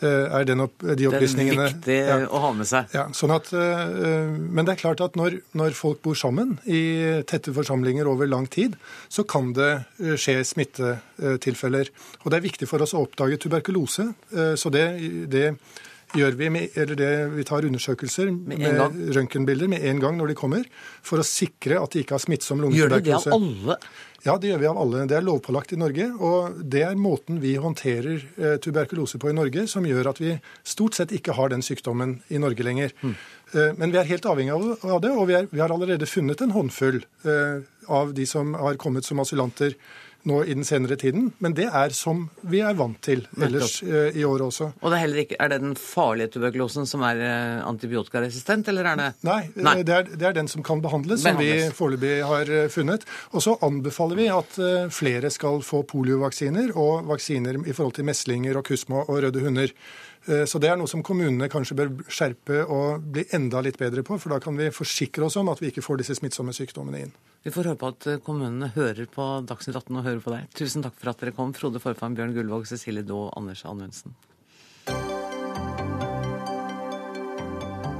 [0.06, 2.30] Er den opp, de opplysningene Det er viktig ja.
[2.32, 2.93] å ha med seg.
[2.95, 6.82] Ja, sånn at, men det er klart at når, når, folk bor sammen i
[7.30, 8.78] tette forsamlinger over lang tid,
[9.12, 9.72] så kan det
[10.22, 11.91] skje smittetilfeller.
[12.24, 14.10] Og det er viktig for oss å oppdage tuberkulose.
[14.60, 14.86] Så det,
[15.32, 15.45] det
[16.18, 20.32] gjør vi med, eller det, vi tar undersøkelser med, med røntgenbilder med en gang når
[20.32, 20.70] de kommer,
[21.06, 23.30] for å sikre at de ikke har smittsom lungetuberkulose.
[23.30, 23.78] Gjør de det av alle?
[24.26, 25.05] Ja, det gjør vi av alle.
[25.07, 26.09] Det er lovpålagt i Norge.
[26.20, 30.36] Og det er måten vi håndterer eh, tuberkulose på i Norge, som gjør at vi
[30.67, 32.93] stort sett ikke har den sykdommen i Norge lenger.
[33.01, 33.15] Mm.
[33.53, 36.43] Eh, men vi er helt avhengig av det, og vi, er, vi har allerede funnet
[36.43, 39.78] en håndfull eh, av de som har kommet som asylanter
[40.28, 41.30] nå i den senere tiden.
[41.43, 44.72] Men det er som vi er vant til ellers eh, i år også.
[44.82, 48.91] Og det er, heller ikke, er det den farlige tuberkulosen som er eh, antibiotikaresistent, eller
[48.91, 49.76] er det Nei, Nei.
[49.84, 51.63] Det, er, det, er, den som kan behandles, behandles.
[51.63, 53.07] som vi foreløpig har eh, funnet.
[53.32, 58.09] Og så anbefaler vi at eh, flere skal få poliovaksiner og vaksiner i forhold til
[58.09, 59.74] meslinger og kusma og røde hunder.
[60.30, 64.03] Eh, så det er noe som kommunene kanskje bør skjerpe og bli enda litt bedre
[64.05, 67.03] på, for da kan vi forsikre oss om at vi ikke får disse smittsomme sykdommene
[67.07, 67.13] inn.
[67.45, 70.49] Vi får håpe at eh, kommunene hører på Dagsnytt 18 og hører på deg.
[70.59, 74.17] Tusen takk for at dere kom, Frode Forfang, Bjørn Gullvåg, Cecilie Daa og Anders Anundsen.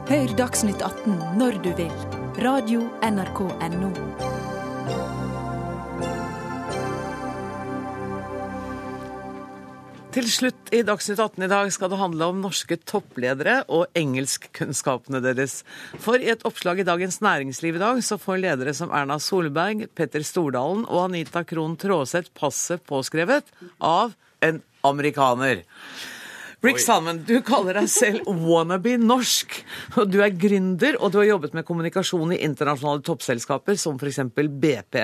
[0.10, 1.96] Hør Dagsnytt 18 når du vil.
[2.40, 4.39] Radio NRK Radio.nrk.no.
[10.20, 15.22] Til slutt i Dagsnytt 18 i dag skal det handle om norske toppledere og engelskkunnskapene
[15.24, 15.62] deres.
[16.04, 19.86] For i et oppslag i Dagens Næringsliv i dag så får ledere som Erna Solberg,
[19.96, 23.48] Petter Stordalen og Anita Krohn Traaseth passet påskrevet
[23.80, 24.12] av
[24.44, 24.60] en
[24.90, 25.62] amerikaner.
[26.68, 29.56] Rick Salmon, du kaller deg selv wannabe norsk.
[29.96, 34.20] og Du er gründer, og du har jobbet med kommunikasjon i internasjonale toppselskaper som f.eks.
[34.36, 35.00] BP.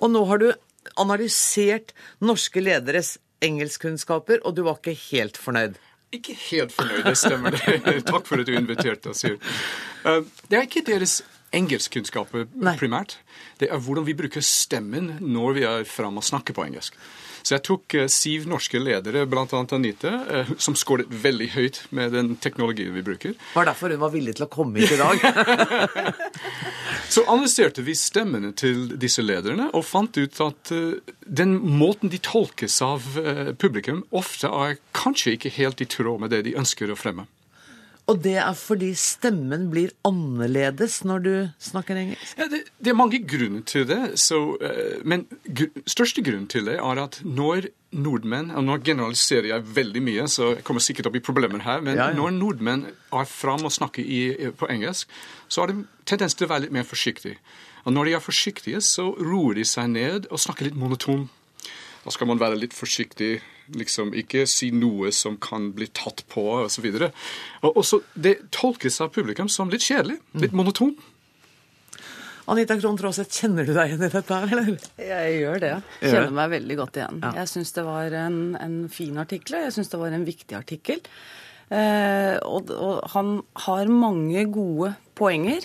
[0.00, 0.48] Og nå har du
[0.96, 1.92] analysert
[2.24, 5.76] norske lederes engelskkunnskaper, og du var ikke helt fornøyd?
[6.14, 7.56] Ikke helt fornøyd, det stemmer.
[7.56, 8.04] det.
[8.12, 9.38] Takk for at du inviterte oss her.
[10.06, 10.20] Eh,
[10.50, 11.20] det er ikke deres
[11.54, 13.18] engelskkunnskaper primært.
[13.60, 16.96] Det er hvordan vi bruker stemmen når vi er framme og snakker på engelsk.
[17.44, 19.44] Så jeg tok siv norske ledere, bl.a.
[19.76, 23.34] Anita, uh, som skåret veldig høyt med den teknologien vi bruker.
[23.52, 25.20] Var derfor hun var villig til å komme hit i dag?
[27.14, 32.20] Så analyserte vi stemmene til disse lederne og fant ut at uh, den måten de
[32.24, 33.04] tolkes av
[33.60, 37.28] publikum, ofte er kanskje ikke helt i tråd med det de ønsker å fremme.
[38.04, 41.32] Og det er fordi stemmen blir annerledes når du
[41.62, 42.34] snakker engelsk?
[42.36, 44.00] Ja, det, det, er mange grunner til det.
[44.20, 49.48] Så, uh, men gr største grunn til det er at når nordmenn og Nå generaliserer
[49.52, 51.80] jeg veldig mye, så jeg kommer sikkert opp i problemer her.
[51.80, 52.18] Men ja, ja.
[52.18, 55.08] når nordmenn er fram og snakker i, på engelsk,
[55.48, 57.38] så har de tendens til å være litt mer forsiktige.
[57.84, 61.28] Og når de er forsiktige, så roer de seg ned og snakker litt monoton.
[62.04, 63.38] Da skal man være litt forsiktig
[63.72, 66.86] liksom ikke si noe som kan bli tatt på, osv.
[66.92, 70.60] Og, og så Det tolkes av publikum som litt kjedelig, litt mm.
[70.60, 70.94] monoton.
[72.52, 74.88] Anita Krohn Traaseth, kjenner du deg igjen i dette her, eller?
[75.00, 75.72] Jeg gjør det.
[76.02, 77.22] Kjenner meg veldig godt igjen.
[77.24, 77.32] Ja.
[77.40, 80.58] Jeg syns det var en, en fin artikkel, og jeg syns det var en viktig
[80.58, 81.00] artikkel.
[81.72, 85.64] Eh, og, og han har mange gode poenger.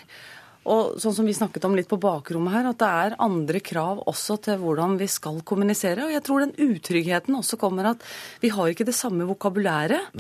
[0.67, 4.01] Og sånn som vi snakket om litt på bakrommet her, at det er andre krav
[4.09, 6.03] også til hvordan vi skal kommunisere.
[6.05, 8.03] Og jeg tror den utryggheten også kommer at
[8.43, 10.11] vi har ikke det samme vokabulæret.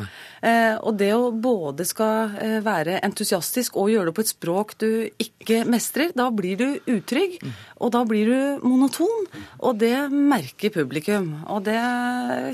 [0.41, 4.75] Eh, og det å både skal eh, være entusiastisk og gjøre det på et språk
[4.79, 7.39] du ikke mestrer, da blir du utrygg.
[7.79, 9.27] Og da blir du monoton.
[9.63, 11.31] Og det merker publikum.
[11.51, 11.77] Og det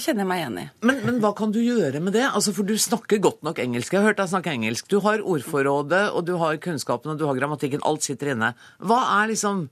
[0.04, 0.68] kjenner jeg meg igjen i.
[0.86, 2.26] Men, men hva kan du gjøre med det?
[2.28, 3.94] Altså, For du snakker godt nok engelsk.
[3.94, 4.90] Jeg har hørt deg snakke engelsk.
[4.92, 7.90] Du har ordforrådet, og du har kunnskapen, og du har grammatikken politikken.
[7.92, 8.54] Alt sitter inne.
[8.80, 9.70] Hva er liksom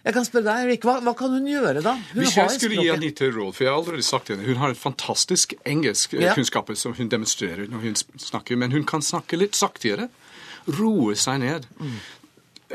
[0.00, 1.92] jeg kan spørre deg, Erik, hva, hva, kan hun gjøre, da?
[2.14, 4.72] Hun Hvis jeg skulle gi Anita råd, for jeg har allerede sagt henne, hun har
[4.72, 6.32] en fantastisk engelsk eh, ja.
[6.72, 10.08] som hun demonstrerer når hun snakker, men hun kan snakke litt saktere.
[10.72, 11.68] Roe seg ned.
[11.76, 11.98] Mm.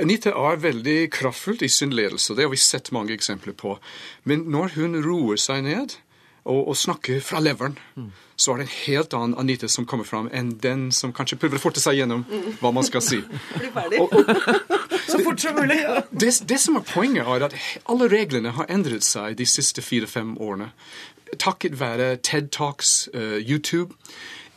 [0.06, 3.80] Anita er veldig kraftfull i sin ledelse, det har vi sett mange eksempler på.
[4.30, 5.98] Men når hun roer seg ned
[6.46, 10.08] og, og snakker fra leveren, mm så er det en helt annen Anita som kommer
[10.08, 12.26] fram, enn den som kanskje prøver å forte seg gjennom
[12.60, 13.22] hva man skal si.
[13.96, 14.32] Og, og,
[15.12, 15.78] så fort som mulig.
[16.22, 17.56] Det, det, som er poenget, er at
[17.92, 20.72] alle reglene har endret seg de siste fire-fem årene.
[21.40, 23.96] Takket være TED Talks, uh, YouTube.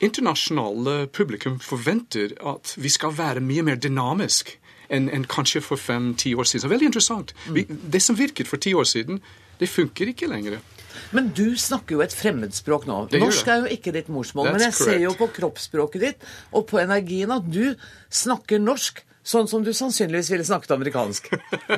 [0.00, 4.52] internasjonale publikum forventer at vi skal være mye mer dynamisk
[4.88, 6.62] enn en kanskje for fem-ti år siden.
[6.62, 7.34] Så veldig interessant.
[7.50, 9.18] Vi, det som virket for ti år siden,
[9.60, 10.60] det funker ikke lenger.
[11.16, 13.00] Men du snakker jo et fremmedspråk nå.
[13.18, 14.50] Norsk er jo ikke ditt morsmål.
[14.50, 17.74] That's men jeg ser jo på kroppsspråket ditt og på energien at du
[18.08, 21.30] snakker norsk sånn som du sannsynligvis ville snakket amerikansk.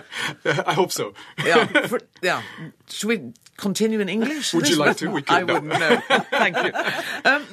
[0.71, 1.11] I hope so.
[1.47, 2.39] ja, for, ja.
[2.87, 3.19] Should we
[3.61, 4.55] continue in English?
[4.55, 5.11] Would you like to?
[5.11, 5.99] We could, I wouldn't know.
[6.31, 6.73] Thank you.
[7.27, 7.45] Um,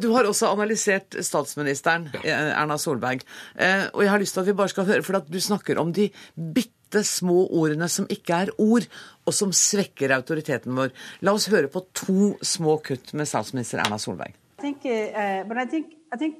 [0.00, 3.24] du har også analysert statsministeren, Erna Solberg.
[3.56, 5.80] Uh, og jeg har lyst til at vi bare skal høre, for at du snakker
[5.80, 8.86] om de bitte små ordene som ikke er ord,
[9.26, 10.92] og som svekker autoriteten vår.
[11.24, 14.34] La oss høre på to små kutt med statsminister Erna Solberg.
[14.58, 16.36] I think, uh, but I think I think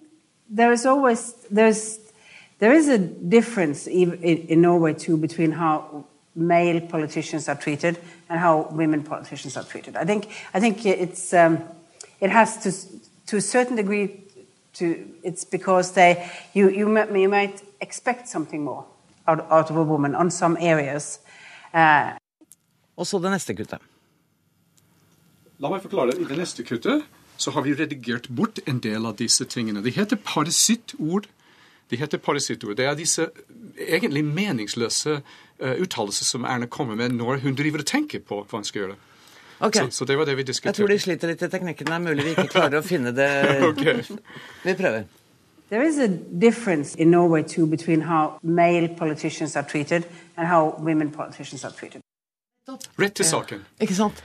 [0.49, 1.99] there is always there's
[2.59, 7.99] there is a difference in, in Norway too between how male politicians are treated
[8.29, 9.97] and how women politicians are treated.
[9.97, 11.59] I think I think it's um,
[12.21, 12.73] it has to
[13.27, 14.21] to a certain degree
[14.75, 16.87] to it's because they you you
[17.17, 18.85] you might expect something more
[19.27, 21.21] out, of a woman on some areas.
[21.75, 22.17] Uh,
[22.97, 23.83] Og så det neste kuttet.
[25.59, 26.13] La meg forklare.
[26.13, 26.21] det.
[26.23, 27.05] I det neste kuttet
[27.37, 29.83] så har vi redigert bort en del av disse tingene.
[29.83, 31.27] De heter parasittord.
[31.91, 32.77] De heter parasittord.
[32.77, 33.29] Det er disse
[33.79, 38.61] egentlig meningsløse uh, uttalelser som Erna kommer med når hun driver og tenker på hva
[38.61, 38.97] hun skal gjøre.
[39.61, 39.91] Okay.
[39.91, 40.83] Så, så det var det vi diskuterte.
[40.83, 41.87] Jeg tror de sliter litt i teknikken.
[41.91, 43.31] Det er mulig vi ikke klarer å finne det.
[43.71, 44.03] okay.
[44.63, 45.07] Vi prøver.
[45.75, 46.09] There is a
[46.41, 50.05] difference in Norway too between how male politicians are treated
[50.37, 52.01] and how women politicians are treated.
[52.99, 53.65] Rett til saken.
[53.83, 54.23] Ikke sant?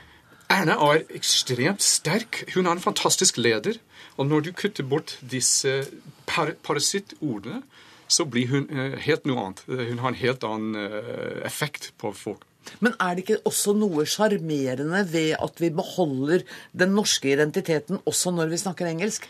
[0.49, 2.43] Erna er ekstremt sterk.
[2.53, 3.81] Hun er en fantastisk leder.
[4.17, 5.87] Og når du kutter bort disse
[6.29, 7.63] par parasittordene,
[8.07, 9.65] så blir hun eh, helt noe annet.
[9.73, 12.45] Eh, Hun har en helt annen eh, effekt på folk.
[12.79, 16.45] Men er det ikke også noe sjarmerende ved at vi beholder
[16.77, 19.25] den norske identiteten også når vi snakker engelsk?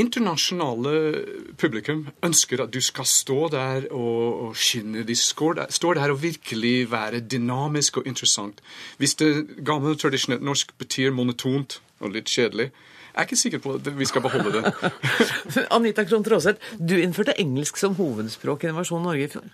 [0.00, 0.92] Internasjonale
[1.60, 5.04] publikum ønsker at du skal stå der og, og skinne.
[5.06, 8.62] De står der, står der og virkelig være dynamisk og interessant.
[8.98, 12.70] Hvis det gamle, tradisjonelt norsk betyr monotont og litt kjedelig,
[13.10, 14.92] jeg er ikke sikker på at vi skal beholde det.
[15.76, 19.50] Anita Krohn Traaseth, du innførte engelsk som hovedspråk i Innovasjon Norge i fjor.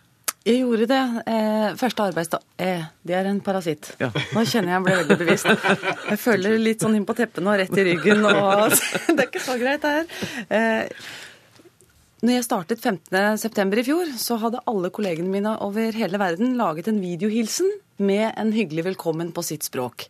[0.46, 1.02] Jeg gjorde det.
[1.26, 2.42] Eh, første arbeidsdag.
[2.62, 3.88] Eh, det er en parasitt.
[3.98, 4.12] Ja.
[4.14, 5.48] Nå kjenner jeg ble veldig bevisst.
[5.50, 8.22] Jeg føler litt sånn inn på teppene og rett i ryggen.
[8.30, 8.76] Og
[9.16, 10.28] det er ikke så greit, det her.
[10.54, 11.08] Eh,
[12.22, 13.74] når jeg startet 15.9.
[13.82, 17.68] i fjor, så hadde alle kollegene mine over hele verden laget en videohilsen
[17.98, 20.06] med en hyggelig velkommen på sitt språk.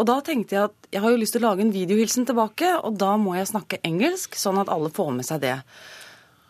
[0.00, 2.72] Og da tenkte jeg at jeg har jo lyst til å lage en videohilsen tilbake,
[2.80, 5.56] og da må jeg snakke engelsk, sånn at alle får med seg det.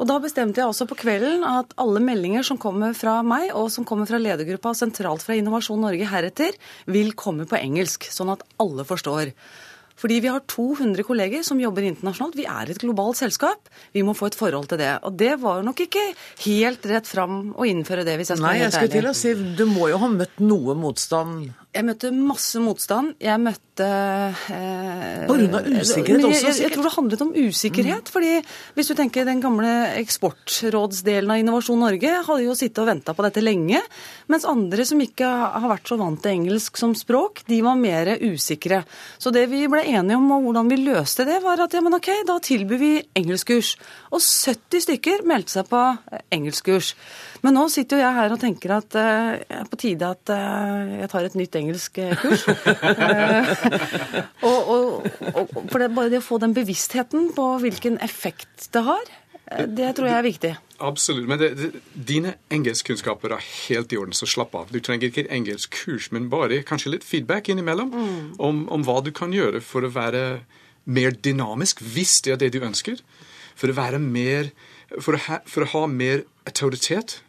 [0.00, 3.68] Og da bestemte jeg også på kvelden at alle meldinger som kommer fra meg, og
[3.72, 6.56] som kommer fra ledergruppa sentralt fra Innovasjon Norge heretter,
[6.88, 9.34] vil komme på engelsk, sånn at alle forstår.
[10.00, 12.38] Fordi vi har 200 kolleger som jobber internasjonalt.
[12.38, 13.68] Vi er et globalt selskap.
[13.92, 14.94] Vi må få et forhold til det.
[15.04, 16.06] Og det var nok ikke
[16.46, 19.34] helt rett fram å innføre det, hvis jeg skal Nei, jeg skulle til å si,
[19.58, 21.50] du må jo ha møtt noe motstand.
[21.70, 23.12] Jeg møtte masse motstand.
[23.22, 28.10] Jeg møtte eh, På grunn av usikkerhet også, Jeg, jeg, tror det handlet om usikkerhet.
[28.10, 28.32] fordi
[28.74, 33.22] hvis du tenker den gamle eksportrådsdelen av Innovasjon Norge hadde jo sittet og venta på
[33.22, 33.78] dette lenge.
[34.26, 38.16] Mens andre som ikke har vært så vant til engelsk som språk, de var mer
[38.18, 38.82] usikre.
[39.22, 41.94] Så det vi ble enige om og hvordan vi løste det, var at ja, men
[42.00, 43.76] ok, da tilbyr vi engelskkurs.
[44.10, 46.96] Og 70 stykker meldte seg på eh, engelskkurs.
[47.44, 50.32] Men nå sitter jo jeg her og tenker at det uh, er på tide at
[50.34, 52.46] uh, jeg tar et nytt engelskkurs.
[53.00, 53.48] Eh,
[54.46, 58.82] og, og, og, for det, bare det å få den bevisstheten på hvilken effekt det
[58.86, 59.10] har,
[59.50, 60.52] eh, det tror jeg er viktig.
[60.86, 61.28] Absolutt.
[61.28, 64.70] Men det, det, dine engelskkunnskaper er helt i orden, så slapp av.
[64.72, 67.92] Du trenger ikke engelskkurs, men bare kanskje litt feedback innimellom
[68.38, 70.24] om, om hva du kan gjøre for å være
[70.90, 73.00] mer dynamisk, hvis det er det du ønsker.
[73.58, 74.52] For å være mer
[74.98, 77.20] For å ha, for å ha mer autoritet.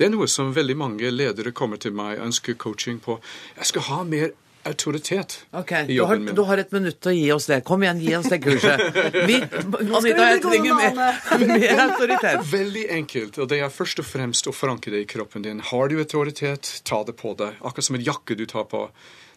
[0.00, 3.18] Det er noe som veldig mange ledere kommer til meg og ønsker coaching på.
[3.58, 4.30] Jeg skal ha mer
[4.64, 6.34] autoritet okay, i du har, jobben min.
[6.36, 7.58] du har et minutt til å gi oss det.
[7.68, 8.80] Kom igjen, gi oss det kurset.
[9.28, 9.36] Vi,
[9.98, 10.96] Anita, jeg trenger mer,
[11.52, 12.40] mer autoritet.
[12.56, 15.60] Veldig enkelt, og det er først og fremst å forankre det i kroppen din.
[15.68, 17.60] Har du autoritet, ta det på deg.
[17.60, 18.86] Akkurat som en jakke du tar på.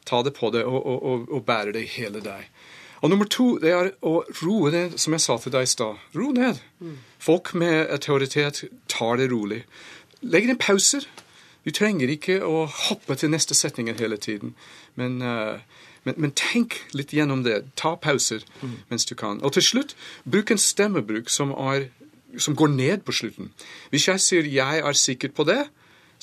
[0.07, 2.47] Ta det på deg og, og, og, og bære det i hele deg.
[3.03, 5.99] Og nummer to det er å roe ned, som jeg sa til deg i stad.
[6.16, 6.64] Ro ned.
[7.20, 9.66] Folk med autoritet tar det rolig.
[10.24, 11.05] Legg inn pauser.
[11.63, 14.55] Du trenger ikke å hoppe til neste setningen hele tiden.
[14.99, 15.59] Men, eh,
[16.03, 17.61] men, men tenk litt gjennom det.
[17.80, 18.43] Ta pauser
[18.89, 19.39] mens du kan.
[19.43, 19.95] Og til slutt,
[20.28, 21.88] bruk en stemmebruk som, er,
[22.38, 23.53] som går ned på slutten.
[23.89, 25.69] Hvis jeg sier 'jeg er sikker på det',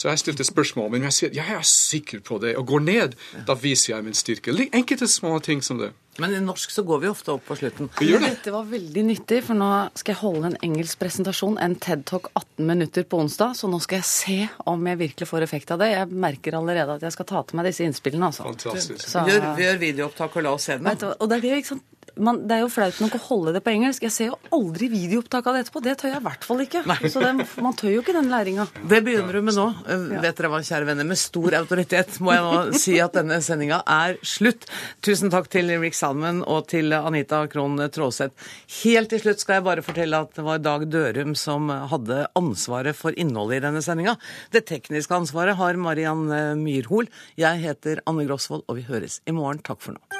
[0.00, 0.88] så jeg stilt et spørsmål.
[0.94, 4.14] Men jeg sier 'jeg er sikker på det', og går ned, da viser jeg min
[4.14, 4.54] styrke.
[4.72, 5.92] Enkelte små ting som det.
[6.18, 7.88] Men i norsk så går vi ofte opp på slutten.
[7.98, 8.20] Det.
[8.20, 12.28] dette var veldig nyttig, for nå skal jeg holde en engelsk presentasjon, en TED Talk
[12.34, 15.78] 18 minutter på onsdag, så nå skal jeg se om jeg virkelig får effekt av
[15.78, 15.92] det.
[15.92, 18.42] Jeg merker allerede at jeg skal ta til meg disse innspillene, altså.
[18.42, 19.06] Fantastisk.
[19.06, 20.90] Så, vi, gjør, vi gjør videoopptak og la oss se den.
[21.20, 23.62] Og det er det, ikke sant man, det er jo flaut nok å holde det
[23.64, 24.04] på engelsk.
[24.06, 25.82] Jeg ser jo aldri videoopptak av det etterpå.
[25.84, 26.82] Det tør jeg i hvert fall ikke.
[26.88, 26.98] Nei.
[27.12, 27.32] Så det,
[27.62, 28.66] man tør jo ikke den læringa.
[28.90, 29.66] Det begynner du med nå.
[29.86, 30.20] Ja.
[30.24, 31.08] Vet dere hva, kjære venner.
[31.10, 34.66] Med stor autoritet må jeg nå si at denne sendinga er slutt.
[35.04, 38.50] Tusen takk til Rick Salman og til Anita Krohn Traaseth.
[38.80, 42.98] Helt til slutt skal jeg bare fortelle at det var Dag Dørum som hadde ansvaret
[42.98, 44.16] for innholdet i denne sendinga.
[44.54, 46.26] Det tekniske ansvaret har Mariann
[46.62, 47.10] Myrhol.
[47.40, 49.62] Jeg heter Anne Grosvold, og vi høres i morgen.
[49.64, 50.19] Takk for nå.